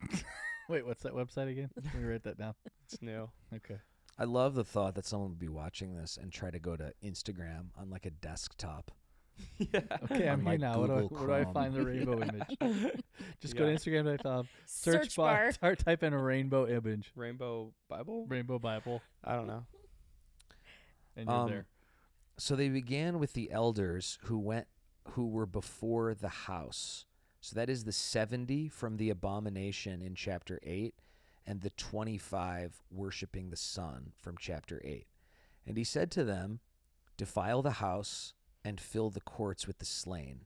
[0.70, 1.68] Wait, what's that website again?
[1.74, 2.54] Let me write that down.
[2.84, 3.78] it's new Okay.
[4.18, 6.92] I love the thought that someone would be watching this and try to go to
[7.04, 8.92] Instagram on like a desktop.
[9.58, 10.78] yeah Okay, I'm here like, now.
[10.78, 12.20] What do, I, where do I find the rainbow
[12.60, 13.00] image?
[13.40, 13.76] Just go to Yeah.
[13.78, 15.52] Instagram.com, search, Search bar, bar.
[15.52, 19.64] start type in a rainbow image, rainbow bible rainbow Bible, i don't know
[21.16, 21.66] and you're Um, there.
[22.38, 24.66] So they began with the elders who went
[25.12, 27.06] who were before the house.
[27.40, 30.94] So that is the 70 from the abomination in chapter 8
[31.46, 35.06] and the 25 worshiping the sun from chapter 8.
[35.66, 36.60] And he said to them,
[37.16, 40.40] defile the house and fill the courts with the slain.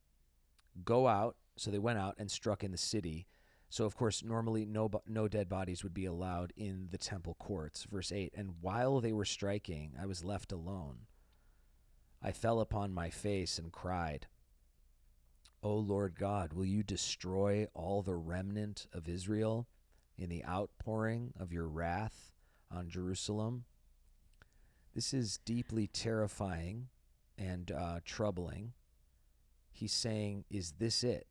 [0.84, 3.26] Go out, so they went out and struck in the city.
[3.68, 7.86] So of course normally no no dead bodies would be allowed in the temple courts.
[7.90, 11.06] Verse 8, and while they were striking, I was left alone.
[12.22, 14.26] I fell upon my face and cried,
[15.64, 19.66] O Lord God, will you destroy all the remnant of Israel
[20.18, 22.32] in the outpouring of your wrath
[22.70, 23.64] on Jerusalem?
[24.94, 26.88] This is deeply terrifying
[27.38, 28.74] and uh, troubling.
[29.72, 31.26] He's saying, Is this it?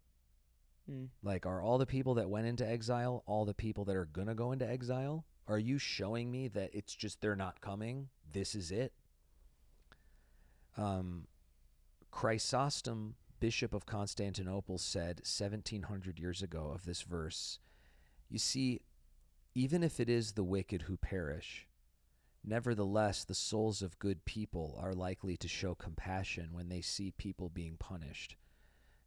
[0.91, 1.09] Mm.
[1.21, 4.27] Like, are all the people that went into exile all the people that are going
[4.27, 5.25] to go into exile?
[5.47, 8.09] Are you showing me that it's just they're not coming?
[8.31, 8.93] This is it?
[10.75, 11.27] Um,
[12.09, 13.13] Chrysostom,
[13.43, 17.60] Bishop of Constantinople, said 1700 years ago of this verse
[18.29, 18.79] You see,
[19.53, 21.67] even if it is the wicked who perish,
[22.41, 27.49] nevertheless the souls of good people are likely to show compassion when they see people
[27.49, 28.38] being punished.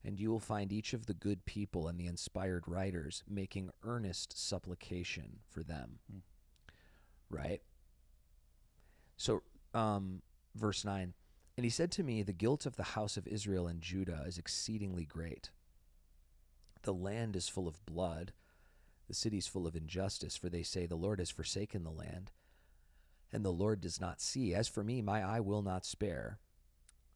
[0.04, 4.38] And you will find each of the good people and the inspired writers making earnest
[4.38, 6.00] supplication for them.
[6.12, 6.18] Hmm.
[7.30, 7.62] Right?
[9.16, 10.20] So, um,
[10.54, 11.14] verse 9
[11.56, 14.38] And he said to me, The guilt of the house of Israel and Judah is
[14.38, 15.50] exceedingly great.
[16.82, 18.32] The land is full of blood,
[19.08, 22.32] the city is full of injustice, for they say, The Lord has forsaken the land,
[23.32, 24.54] and the Lord does not see.
[24.54, 26.38] As for me, my eye will not spare,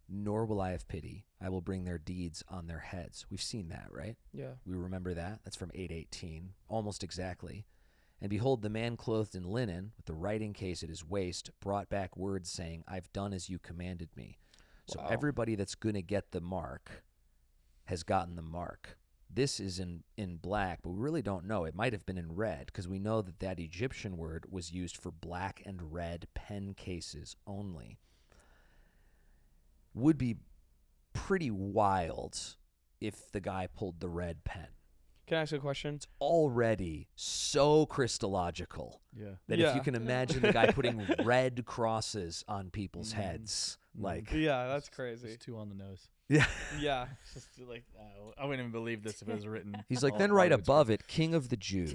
[0.09, 1.26] nor will I have pity.
[1.40, 3.26] I will bring their deeds on their heads.
[3.31, 4.16] We've seen that, right?
[4.33, 5.40] yeah We remember that.
[5.44, 7.66] That's from 818, almost exactly.
[8.20, 11.88] And behold, the man clothed in linen, with the writing case at his waist, brought
[11.88, 14.38] back words saying, I've done as you commanded me.
[14.87, 15.09] So Wow.
[15.09, 17.02] everybody that's going to get the mark
[17.85, 18.98] has gotten the mark.
[19.33, 21.64] This is in, in black, but we really don't know.
[21.64, 24.96] It might have been in red because we know that that Egyptian word was used
[24.96, 27.98] for black and red pen cases only.
[29.94, 30.37] Would be
[31.12, 32.56] pretty wild
[33.00, 34.68] if the guy pulled the red pen.
[35.30, 39.36] Can i ask a question It's already so Christological Yeah.
[39.48, 43.16] that if you can imagine the guy putting red crosses on people's Mhm.
[43.16, 44.02] heads, Mhm.
[44.02, 46.08] like yeah that's crazy It's two on the nose.
[46.28, 46.46] yeah,
[46.80, 49.76] yeah just like uh, I wouldn't even believe this if it was written.
[49.88, 51.94] he's like then right above it, King of the Jews,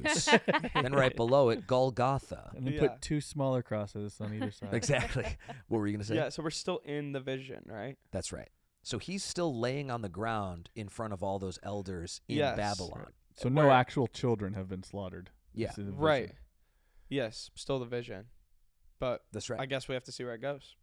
[0.73, 2.51] then right below it, Golgotha.
[2.55, 2.79] And then Yeah.
[2.87, 4.73] put two smaller crosses on either side.
[4.73, 5.25] Exactly.
[5.67, 6.15] what were you gonna say?
[6.15, 8.49] yeah so we're still in the vision right That's right.
[8.83, 12.55] So he's still laying on the ground in front of all those elders in Yes.
[12.55, 13.11] Babylon.
[13.35, 15.29] So no Where- actual children have been slaughtered.
[15.53, 16.31] Yeah, This is the right
[17.07, 18.25] yes still the vision
[18.99, 19.59] but that's right.
[19.59, 20.75] i guess we have to see where it goes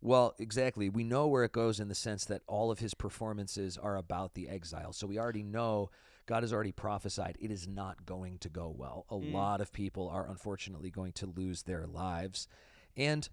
[0.00, 0.88] Well, exactly.
[0.88, 4.34] We know where it goes in the sense that all of his performances are about
[4.34, 4.92] the exile.
[4.92, 5.90] So we already know
[6.26, 9.06] God has already prophesied it is not going to go well.
[9.10, 9.32] A Mm.
[9.32, 12.46] lot of people are unfortunately going to lose their lives.
[12.96, 13.28] And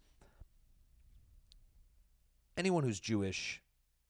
[2.58, 3.62] anyone who's Jewish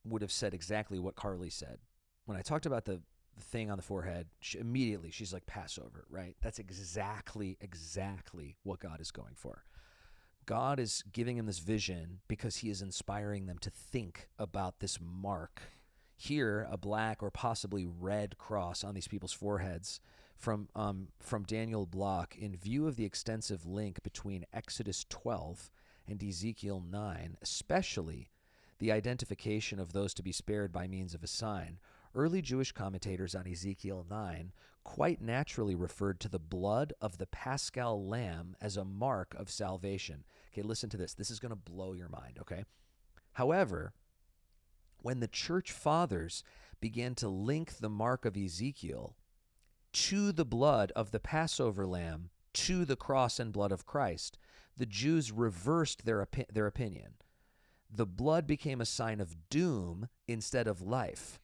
[0.05, 1.79] would have said exactly what Carley said.
[2.25, 3.01] When I talked about the
[3.39, 6.35] thing on the forehead, she, immediately she's like Passover, right?
[6.41, 9.65] That's exactly exactly what God is going for.
[10.45, 14.99] God is giving him this vision because he is inspiring them to think about this
[15.01, 15.61] mark.
[16.17, 19.99] Here, a black or possibly red cross on these people's foreheads
[20.37, 25.71] from um, from Daniel Block in view of the extensive link between Exodus 12
[26.07, 28.29] and Ezekiel 9, especially
[28.79, 31.79] the identification of those to be spared by means of a sign.
[32.15, 34.53] Early Jewish commentators on Ezekiel 9
[34.85, 40.23] quite naturally referred to the blood of the Paschal lamb as a mark of salvation.
[40.53, 41.13] Okay, listen to this.
[41.13, 42.63] This is going to blow your mind, okay?
[43.33, 43.91] However,
[45.01, 46.43] when the church fathers
[46.79, 49.17] began to link the mark of Ezekiel
[49.91, 54.37] to the blood of the Passover lamb, to the cross and blood of Christ,
[54.77, 57.15] the Jews reversed their, opi- their opinion.
[57.91, 61.39] The blood became a sign of doom instead of life.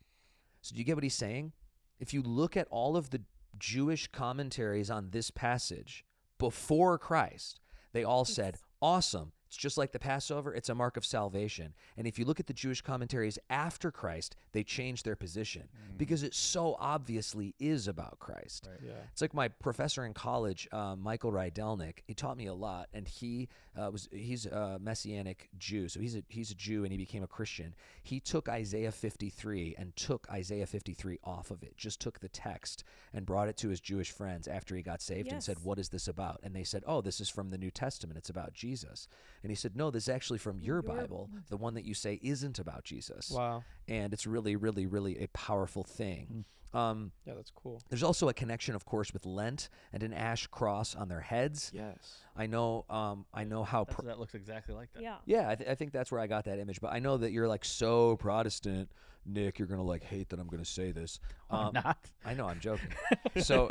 [0.61, 1.53] So, do you get what he's saying?
[1.99, 3.21] If you look at all of the
[3.57, 6.05] Jewish commentaries on this passage
[6.37, 7.59] before Christ,
[7.93, 9.33] they all said, awesome.
[9.51, 11.73] It's just like the Passover, it's a mark of salvation.
[11.97, 16.23] And if you look at the Jewish commentaries after Christ, they change their position because
[16.23, 18.69] it so obviously is about Christ.
[18.81, 18.93] Yeah.
[19.11, 21.95] It's like my professor in college, uh, Michael Rydelnik.
[22.07, 26.15] He taught me a lot, and he uh, was he's a messianic Jew, so he's
[26.15, 27.75] a he's a Jew, and he became a Christian.
[28.03, 32.85] He took Isaiah 53 and took Isaiah 53 off of it, just took the text
[33.13, 35.89] and brought it to his Jewish friends after he got saved, and said, "What is
[35.89, 38.17] this about?" And they said, "Oh, this is from the New Testament.
[38.17, 39.09] It's about Jesus."
[39.43, 41.93] And he said, "No, this is actually from your, Your- Bible, the one that you
[41.93, 43.63] say isn't about Jesus." Wow.
[43.87, 46.45] And it's really, really, really a powerful thing.
[46.73, 47.81] Um, Yeah, that's cool.
[47.89, 51.69] there's also a connection, of course, with Lent and an ash cross on their heads.
[51.73, 52.19] Yes.
[52.37, 52.85] I know.
[52.89, 53.83] Um, I know how.
[53.83, 55.03] Pro- that looks exactly like that.
[55.03, 55.17] Yeah.
[55.25, 56.79] yeah, I, th- I think that's where I got that image.
[56.79, 58.89] But I know that you're like so Protestant,
[59.25, 59.59] Nick.
[59.59, 61.19] You're gonna like hate that I'm gonna say this.
[61.49, 61.97] I'm Um, not.
[62.23, 62.47] I know.
[62.47, 62.87] I'm joking.
[63.41, 63.69] so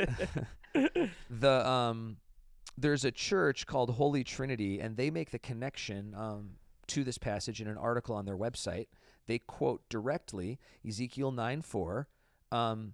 [1.29, 2.17] the um,
[2.81, 6.51] there's a church called Holy Trinity, and they make the connection um,
[6.87, 8.87] to this passage in an article on their website.
[9.27, 12.07] They quote directly Ezekiel 9 4.
[12.51, 12.93] Um,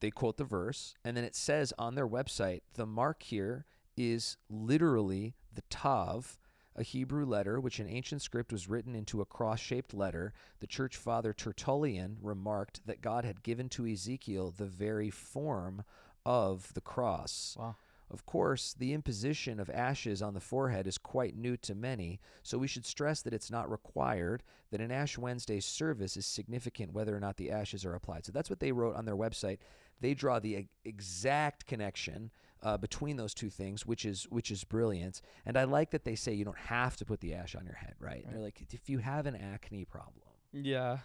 [0.00, 3.64] they quote the verse, and then it says on their website the mark here
[3.96, 6.38] is literally the Tav,
[6.76, 10.34] a Hebrew letter which in ancient script was written into a cross shaped letter.
[10.60, 15.84] The church father Tertullian remarked that God had given to Ezekiel the very form
[16.26, 17.56] of the cross.
[17.58, 17.76] Wow.
[18.14, 22.56] Of course, the imposition of ashes on the forehead is quite new to many, so
[22.58, 27.14] we should stress that it's not required, that an Ash Wednesday service is significant whether
[27.14, 28.24] or not the ashes are applied.
[28.24, 29.58] So that's what they wrote on their website.
[30.00, 32.30] They draw the e- exact connection
[32.62, 35.20] uh, between those two things, which is which is brilliant.
[35.44, 37.74] And I like that they say you don't have to put the ash on your
[37.74, 38.24] head, right?
[38.30, 40.22] They're like, if you have an acne problem,
[40.52, 40.98] Yeah.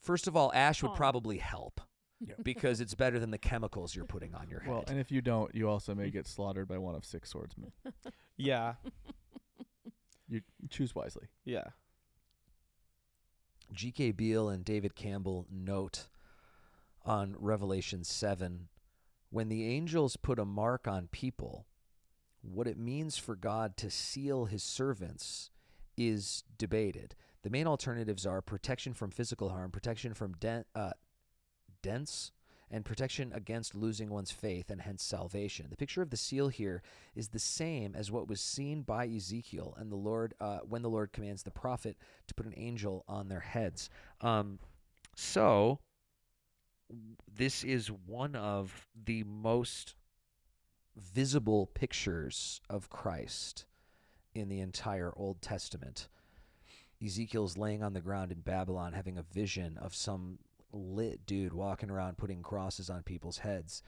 [0.00, 0.96] first of all, ash would Aw.
[0.96, 1.80] probably help
[2.26, 2.34] Yeah.
[2.42, 4.70] because it's better than the chemicals you're putting on your head.
[4.70, 7.72] Well, and if you don't, you also may get slaughtered by one of six swordsmen.
[8.36, 8.74] Yeah.
[10.28, 11.26] You choose wisely.
[11.44, 11.64] Yeah.
[13.72, 14.12] G.K.
[14.12, 16.08] Beale and David Campbell note
[17.04, 18.68] on Revelation 7
[19.30, 21.66] when the angels put a mark on people,
[22.42, 25.50] what it means for God to seal his servants
[25.96, 27.14] is debated.
[27.42, 30.92] The main alternatives are protection from physical harm, protection from den- uh,
[31.82, 32.32] dents,
[32.70, 35.66] and protection against losing one's faith and hence salvation.
[35.70, 36.82] The picture of the seal here
[37.16, 40.90] is the same as what was seen by Ezekiel and the Lord uh, when the
[40.90, 41.96] Lord commands the prophet
[42.28, 43.90] to put an angel on their heads.
[44.20, 44.60] Um,
[45.16, 45.80] so
[47.32, 49.96] this is one of the most
[50.96, 53.64] visible pictures of Christ
[54.34, 56.08] in the entire Old Testament.
[57.04, 60.38] Ezekiel's laying on the ground in Babylon having a vision of some
[60.72, 63.82] lit dude walking around putting crosses on people's heads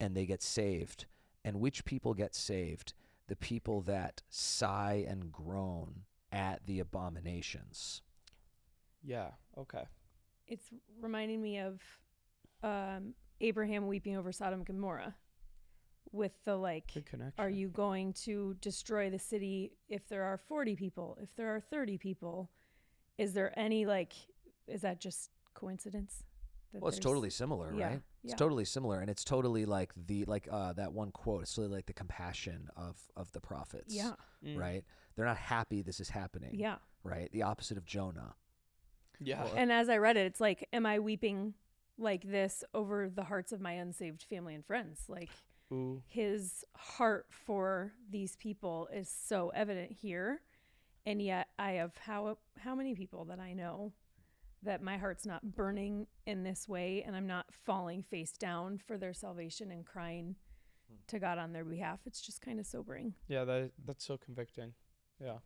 [0.00, 1.06] and they get saved.
[1.44, 2.94] And which people get saved?
[3.28, 8.02] The people that sigh and groan at the abominations.
[9.02, 9.30] Yeah.
[9.58, 9.84] Okay.
[10.46, 10.68] It's
[11.00, 11.80] reminding me of
[12.62, 15.14] um, Abraham weeping over Sodom and Gomorrah
[16.10, 17.42] with the like, Good connection.
[17.42, 21.18] are you going to destroy the city if there are 40 people?
[21.20, 22.50] If there are 30 people?
[23.18, 24.12] Is there any like,
[24.66, 26.22] is that just coincidence?
[26.72, 28.00] That Well, it's totally similar, yeah, right?
[28.24, 31.42] It's totally similar, and it's totally like the like uh, that one quote.
[31.42, 34.12] It's totally like the compassion of of the prophets, Yeah.
[34.44, 34.58] Mm.
[34.58, 34.84] right?
[35.16, 36.76] They're not happy this is happening, Yeah.
[37.04, 37.30] right?
[37.32, 38.34] The opposite of Jonah.
[39.20, 39.46] Yeah.
[39.56, 41.54] And as I read it, it's like, am I weeping
[41.98, 45.04] like this over the hearts of my unsaved family and friends?
[45.08, 45.30] Like,
[45.72, 46.02] Ooh.
[46.06, 50.40] his heart for these people is so evident here.
[51.04, 53.92] And yet, I have how how many people that I know
[54.62, 58.96] that my heart's not burning in this way and I'm not falling face down for
[58.96, 60.36] their salvation and crying
[61.08, 62.00] to God on their behalf.
[62.06, 63.14] It's just kind of sobering.
[63.28, 64.74] Yeah, that that's so convicting.
[65.22, 65.38] Yeah.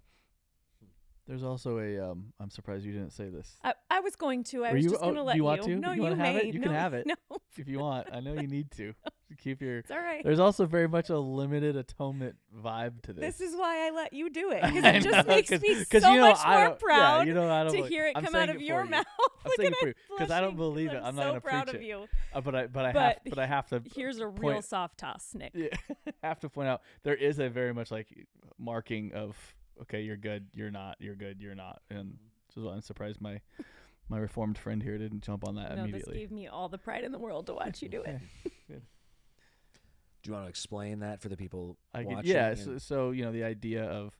[1.26, 1.98] There's also a.
[1.98, 3.56] Um, I'm surprised you didn't say this.
[3.64, 4.64] I, I was going to.
[4.64, 5.74] I Were was you- just oh, going to let you want to?
[5.76, 6.40] No, You you, wanna have may.
[6.48, 6.54] it?
[6.54, 7.06] You can have it.
[7.30, 8.92] No, if you want, I know you need to
[9.36, 9.78] keep your.
[9.78, 10.22] it's all right.
[10.24, 13.38] There's also very much a limited atonement vibe to this.
[13.38, 15.84] This is why I let you do it because it just know, makes 'cause- me
[15.84, 17.90] 'cause so you know much I more proud yeah, you know I don't to believe-
[17.92, 18.90] hear it I'm come out of your you.
[18.90, 19.04] mouth.
[19.44, 20.96] I'm saying it for you I'm 'cause I don't believe it.
[20.96, 21.86] I'm I'm not so gonna proud preach of it.
[21.86, 22.06] you.
[22.34, 24.64] Uh, but I but I But have but I have to Here's a real point-
[24.64, 25.52] soft toss, Nick.
[25.54, 25.68] yeah,
[26.22, 28.26] have to point out there is a very much like
[28.58, 29.36] marking of
[29.82, 32.16] okay you're good you're not you're good you're not and
[32.54, 33.40] so I'm surprised my
[34.08, 37.04] my reformed friend here didn't jump on that No, this gave me all the pride
[37.04, 38.20] in the world to watch you do it.
[40.26, 42.30] Do you want to explain that for the people I could, watching?
[42.32, 42.54] yeah.
[42.54, 44.18] So, so you know the idea of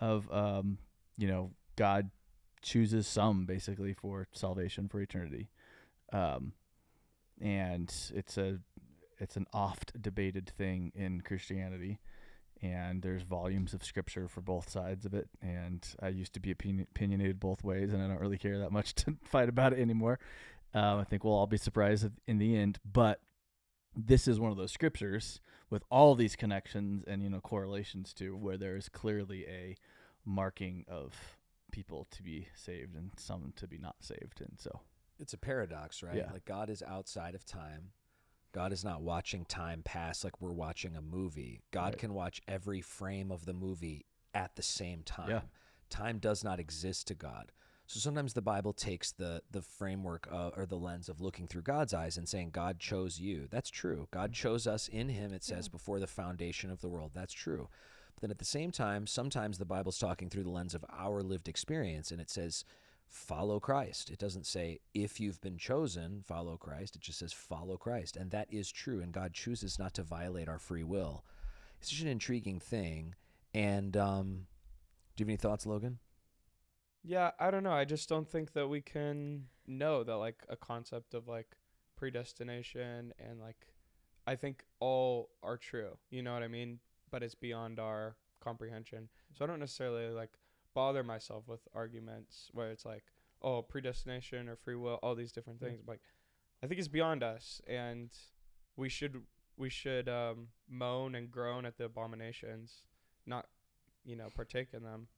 [0.00, 0.78] of um
[1.18, 2.10] you know God
[2.62, 5.50] chooses some basically for salvation for eternity,
[6.14, 6.54] um,
[7.40, 8.58] and it's a
[9.18, 12.00] it's an oft debated thing in Christianity,
[12.62, 15.28] and there's volumes of scripture for both sides of it.
[15.42, 18.72] And I used to be opinion- opinionated both ways, and I don't really care that
[18.72, 20.18] much to fight about it anymore.
[20.72, 23.20] Um, I think we'll all be surprised in the end, but
[23.96, 25.40] this is one of those scriptures
[25.70, 29.76] with all these connections and you know correlations to where there is clearly a
[30.24, 31.14] marking of
[31.72, 34.80] people to be saved and some to be not saved and so
[35.20, 36.16] it's a paradox, right?
[36.16, 36.32] Yeah.
[36.32, 37.90] Like God is outside of time.
[38.52, 41.60] God is not watching time pass like we're watching a movie.
[41.70, 41.98] God Right.
[41.98, 45.30] can watch every frame of the movie at the same time.
[45.30, 45.40] Yeah.
[45.88, 47.52] Time does not exist to God.
[47.94, 51.62] So sometimes the Bible takes the the framework uh, or the lens of looking through
[51.62, 53.46] God's eyes and saying God chose you.
[53.52, 54.08] That's true.
[54.10, 57.12] God chose us in him it says before the foundation of the world.
[57.14, 57.68] That's true.
[58.16, 61.22] But then at the same time, sometimes the Bible's talking through the lens of our
[61.22, 62.64] lived experience and it says
[63.06, 64.10] follow Christ.
[64.10, 66.96] It doesn't say if you've been chosen, follow Christ.
[66.96, 68.16] It just says follow Christ.
[68.16, 69.02] And that is true.
[69.02, 71.22] And God chooses not to violate our free will.
[71.78, 73.14] It's such an intriguing thing.
[73.54, 74.46] And um,
[75.14, 76.00] do you have any thoughts, Logan?
[77.04, 77.72] Yeah, I don't know.
[77.72, 81.54] I just don't think that we can know that like a concept of like
[81.96, 83.68] predestination and like
[84.26, 85.98] I think all are true.
[86.10, 86.78] You know what I mean?
[87.10, 89.10] But it's beyond our comprehension.
[89.36, 90.30] So I don't necessarily like
[90.74, 93.04] bother myself with arguments where it's like,
[93.42, 95.82] oh, predestination or free will, all these different things.
[95.86, 96.00] Like
[96.62, 98.10] I think it's beyond us and
[98.76, 99.22] we should
[99.56, 102.82] we should um moan and groan at the abominations,
[103.26, 103.46] not,
[104.04, 105.08] you know, partake in them.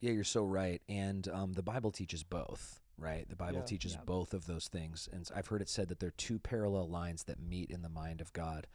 [0.00, 0.82] Yeah, you're so right.
[0.88, 3.28] And um, the Bible teaches both, right?
[3.28, 3.64] The Bible Yeah.
[3.64, 4.02] teaches Yeah.
[4.04, 5.08] both of those things.
[5.12, 7.88] And I've heard it said that there are two parallel lines that meet in the
[7.88, 8.66] mind of God.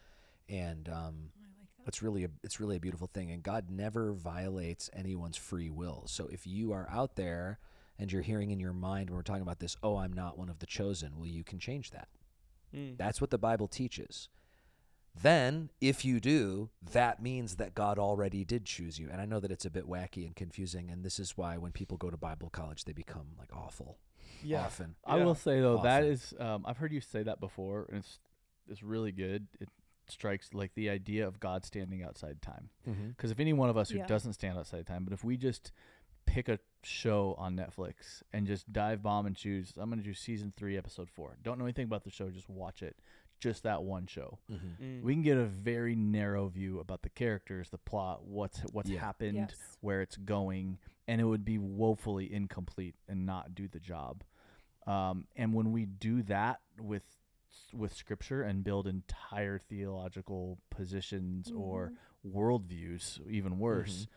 [0.49, 1.47] And um, I
[1.80, 3.32] like it's really a it's really a beautiful thing.
[3.32, 6.03] And God never violates anyone's free will.
[6.07, 7.59] So if you are out there
[7.99, 10.49] and you're hearing in your mind when we're talking about this, oh, I'm not one
[10.49, 12.07] of the chosen, well, you can change that.
[12.76, 12.97] Mm.
[12.97, 14.30] That's what the Bible teaches.
[15.20, 19.09] Then, if you do, that means that God already did choose you.
[19.12, 21.72] And I know that it's a bit wacky and confusing, and this is why when
[21.72, 23.97] people go to Bible college, they become like awful
[24.43, 24.62] yeah.
[24.62, 24.95] often.
[25.05, 25.26] I Yeah.
[25.26, 26.12] will say though that Often.
[26.12, 28.20] is um, I've heard you say that before and it's
[28.70, 29.68] it's really good it
[30.07, 33.09] strikes like the idea of God standing outside time Mm-hmm.
[33.09, 34.07] because if any one of us who Yeah.
[34.07, 35.72] doesn't stand outside time but if we just
[36.26, 40.53] pick a show on Netflix and just dive bomb and choose I'm gonna do season
[40.55, 42.95] three episode four don't know anything about the show just watch it
[43.41, 44.83] just that one show Mm-hmm.
[44.83, 45.01] Mm.
[45.03, 48.99] we can get a very narrow view about the characters the plot what's what's Yeah.
[49.01, 49.77] happened Yes.
[49.81, 50.77] where it's going,
[51.07, 54.23] and it would be woefully incomplete and not do the job.
[54.87, 57.05] Um, and when we do that with
[57.73, 61.91] with scripture and build entire theological positions or
[62.25, 62.33] Mhm.
[62.33, 64.07] worldviews, even worse,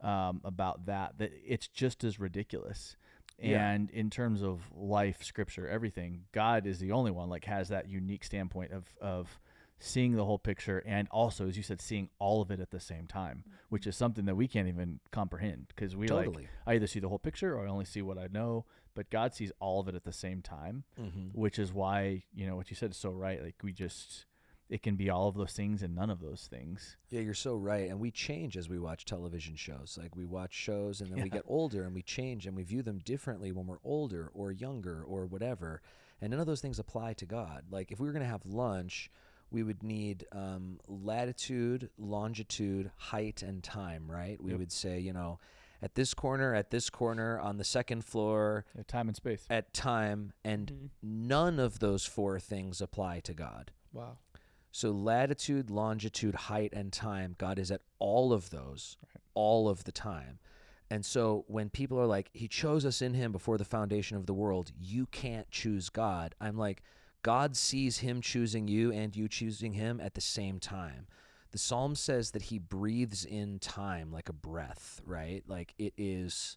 [0.00, 2.96] um, about that, that it's just as ridiculous.
[3.38, 3.70] Yeah.
[3.70, 7.88] And in terms of life, scripture, everything, God is the only one like has that
[7.88, 9.40] unique standpoint of of
[9.78, 12.78] seeing the whole picture and also, as you said, seeing all of it at the
[12.78, 16.86] same time, which is something that we can't even comprehend because we like I either
[16.86, 18.64] see the whole picture or I only see what I know.
[18.94, 21.28] But God sees all of it at the same time, mm-hmm.
[21.32, 23.42] which is why you know what you said is so right.
[23.42, 24.26] Like we just
[24.72, 26.96] it can be all of those things and none of those things.
[27.10, 27.90] Yeah, you're so right.
[27.90, 29.98] And we change as we watch television shows.
[30.00, 32.82] Like we watch shows and then we get older and we change and we view
[32.82, 35.82] them differently when we're older or younger or whatever.
[36.22, 37.64] And none of those things apply to God.
[37.70, 39.10] Like if we were going to have lunch,
[39.50, 44.42] we would need um, latitude, longitude, height, and time, right?
[44.42, 44.58] We Yep.
[44.58, 45.38] would say, you know,
[45.82, 49.44] at this corner, at this corner, on the second floor, Yeah, time and space.
[49.50, 50.88] at time, and Mhm.
[51.02, 53.72] none of those four things apply to God.
[53.92, 54.16] Wow.
[54.72, 59.22] So latitude, longitude, height, and time, God is at all of those Right.
[59.34, 60.38] all of the time.
[60.90, 64.26] And so when people are like, He chose us in Him before the foundation of
[64.26, 66.34] the world, you can't choose God.
[66.40, 66.82] I'm like,
[67.22, 71.06] God sees Him choosing you and you choosing Him at the same time.
[71.50, 75.44] The Psalm says that He breathes in time like a breath, right?
[75.46, 76.56] Like it is.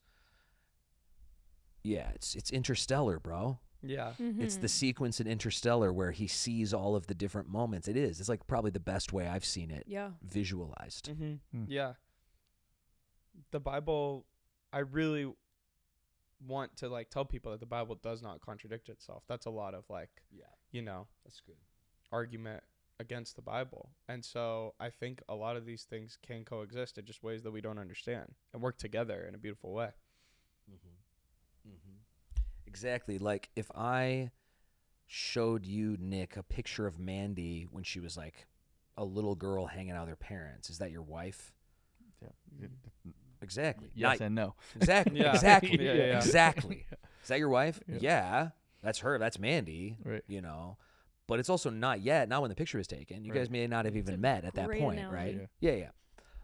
[1.83, 3.59] Yeah, it's it's interstellar, bro.
[3.89, 4.13] Yeah.
[4.19, 4.69] It's the Mhm.
[4.69, 7.87] sequence in Interstellar where he sees all of the different moments.
[7.87, 8.19] It is.
[8.19, 10.11] It's like probably the best way I've seen it yeah.
[10.21, 11.05] visualized.
[11.09, 11.33] Mm-hmm.
[11.51, 11.65] Hmm.
[11.67, 11.93] Yeah.
[13.51, 14.25] The Bible,
[14.71, 15.33] I really
[16.45, 19.23] want to like tell people that the Bible does not contradict itself.
[19.27, 21.57] That's a lot of like, Yeah, you know, that's good.
[22.11, 22.63] argument
[22.99, 23.91] against the Bible.
[24.07, 27.51] And so I think a lot of these things can coexist in just ways that
[27.51, 29.91] we don't understand and work together in a beautiful way.
[30.71, 31.69] Mm-hmm.
[31.71, 31.97] Mm-hmm.
[32.67, 33.17] Exactly.
[33.17, 34.31] Like if I
[35.07, 38.47] showed you, Nick, a picture of Mandy when she was like
[38.97, 41.53] a little girl hanging out with her parents, is that your wife?
[42.21, 42.67] Yeah.
[43.41, 43.89] Exactly.
[43.93, 44.55] Yes Not- and no.
[44.75, 45.19] exactly.
[45.19, 45.33] Yeah.
[45.33, 45.77] Exactly.
[45.85, 46.17] Yeah, yeah, yeah.
[46.17, 46.85] Exactly.
[47.23, 47.79] Is that your wife?
[47.87, 47.97] Yeah.
[48.01, 48.49] Yeah.
[48.83, 49.17] That's her.
[49.17, 49.97] That's Mandy.
[50.03, 50.23] Right.
[50.27, 50.77] You know.
[51.27, 53.25] But it's also not yet, not when the picture was taken.
[53.25, 55.15] You guys may not have It's even met at that point, analogy.
[55.39, 55.47] right?
[55.59, 55.89] Yeah, yeah.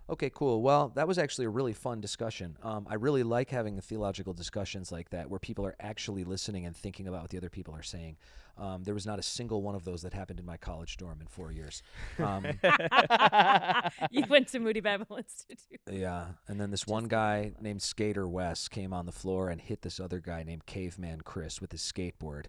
[0.10, 0.62] Okay, cool.
[0.62, 2.58] Well, that was actually a really fun discussion.
[2.64, 6.76] Um, I really like having theological discussions like that where people are actually listening and
[6.76, 8.18] thinking about what the other people are saying.
[8.58, 11.22] Um, there was not a single one of those that happened in my college dorm
[11.22, 11.82] in four years.
[12.20, 12.46] Um,
[14.12, 15.80] you went to Moody Bible Institute.
[15.90, 17.10] yeah, and then this Just one kidding.
[17.10, 21.22] guy named Skater Wes came on the floor and hit this other guy named Caveman
[21.22, 22.46] Chris with his skateboard,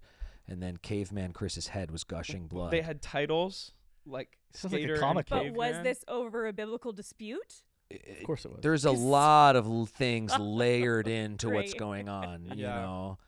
[0.49, 2.73] and then Caveman Chris's head was gushing blood.
[2.73, 3.73] They had titles
[4.07, 5.43] like Sounds like a Skater and comic book.
[5.45, 5.85] But was Caveman.
[5.85, 7.63] this over a biblical dispute?
[7.91, 8.61] Of course it was.
[8.63, 11.79] There's a lot of l- things layered into what's Great.
[11.79, 12.45] going on.
[12.57, 12.81] You Yeah.
[12.81, 13.19] know,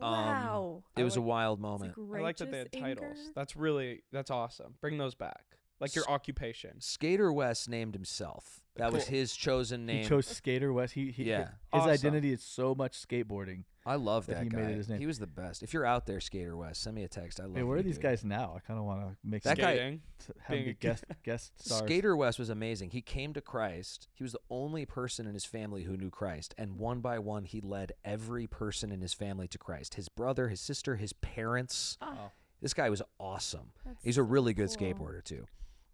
[0.00, 0.82] Um, Wow.
[0.96, 1.94] it I was a like- wild moment.
[1.96, 3.18] I like that they had righteous titles.
[3.18, 3.32] anger.
[3.34, 4.74] That's really that's awesome.
[4.80, 5.44] Bring those back.
[5.84, 6.80] Like your S- occupation.
[6.80, 8.60] Skater West named himself.
[8.76, 9.14] That was Cool.
[9.18, 10.02] his chosen name.
[10.02, 10.94] He chose Skater West.
[10.94, 11.44] He, he Yeah.
[11.44, 11.90] His Awesome.
[11.90, 13.64] identity is so much skateboarding.
[13.86, 14.62] I love that that he guy.
[14.62, 14.98] made it his name.
[14.98, 15.62] He was the best.
[15.62, 17.38] If you're out there, Skater West, send me a text.
[17.38, 17.54] I love.
[17.54, 18.02] Hey, where you, are these dude.
[18.02, 18.54] guys now?
[18.56, 20.00] I kind of want to make That some, guy- Skating.
[20.18, 21.82] t- have them being be a- guest guest stars.
[21.84, 22.90] Skater West was amazing.
[22.90, 24.08] He came to Christ.
[24.14, 26.54] He was the only person in his family who knew Christ.
[26.56, 30.48] And one by one, he led every person in his family to Christ his brother,
[30.48, 31.98] his sister, his parents.
[32.00, 32.30] Oh,
[32.62, 33.72] This guy was awesome.
[33.84, 34.88] that's He's a really good cool.
[34.94, 35.44] skateboarder, too.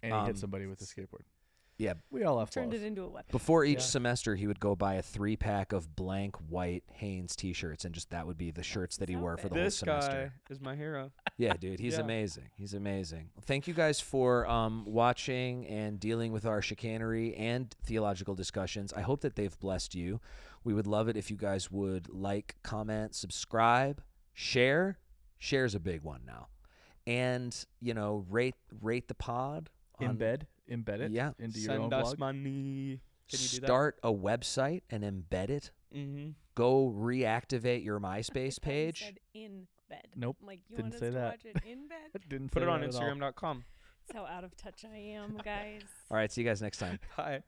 [0.02, 1.22] And he um, hit somebody with a skateboard.
[1.78, 1.94] Yeah.
[2.10, 2.82] We all have Turned flaws.
[2.82, 3.28] it into a weapon.
[3.32, 3.84] Before each Yeah.
[3.84, 7.94] semester, he would go buy a three pack of blank white Hanes t shirts, and
[7.94, 10.30] just that would be the shirts that he wore for the whole This semester.
[10.46, 11.10] guy is my hero.
[11.38, 12.00] Yeah, dude, he's Yeah.
[12.00, 12.50] amazing.
[12.54, 13.30] He's amazing.
[13.46, 18.92] Thank you guys for um, watching and dealing with our chicanery and theological discussions.
[18.92, 20.20] I hope that they've blessed you.
[20.64, 24.02] We would love it if you guys would like, comment, subscribe,
[24.34, 24.98] share.
[25.38, 26.48] Share's a big one now,
[27.06, 29.70] and you know, rate rate the pod.
[30.06, 31.32] On- Embed, embed it Yeah.
[31.38, 32.18] into your Send own us blog.
[32.18, 33.00] money.
[33.30, 33.66] Can you do that?
[33.66, 35.70] Start a website and embed it.
[35.94, 36.30] Mm-hmm.
[36.54, 39.00] Go reactivate your MySpace page.
[39.04, 40.08] said in bed.
[40.16, 41.30] Nope, I'm like you didn't want us say to that.
[41.30, 42.22] watch it in bed?
[42.28, 43.00] Didn't Put say it on that at all.
[43.02, 43.64] Instagram.com.
[44.08, 45.82] That's how out of touch I am, guys.
[46.10, 46.98] All right, see you guys next time.
[47.16, 47.42] Bye.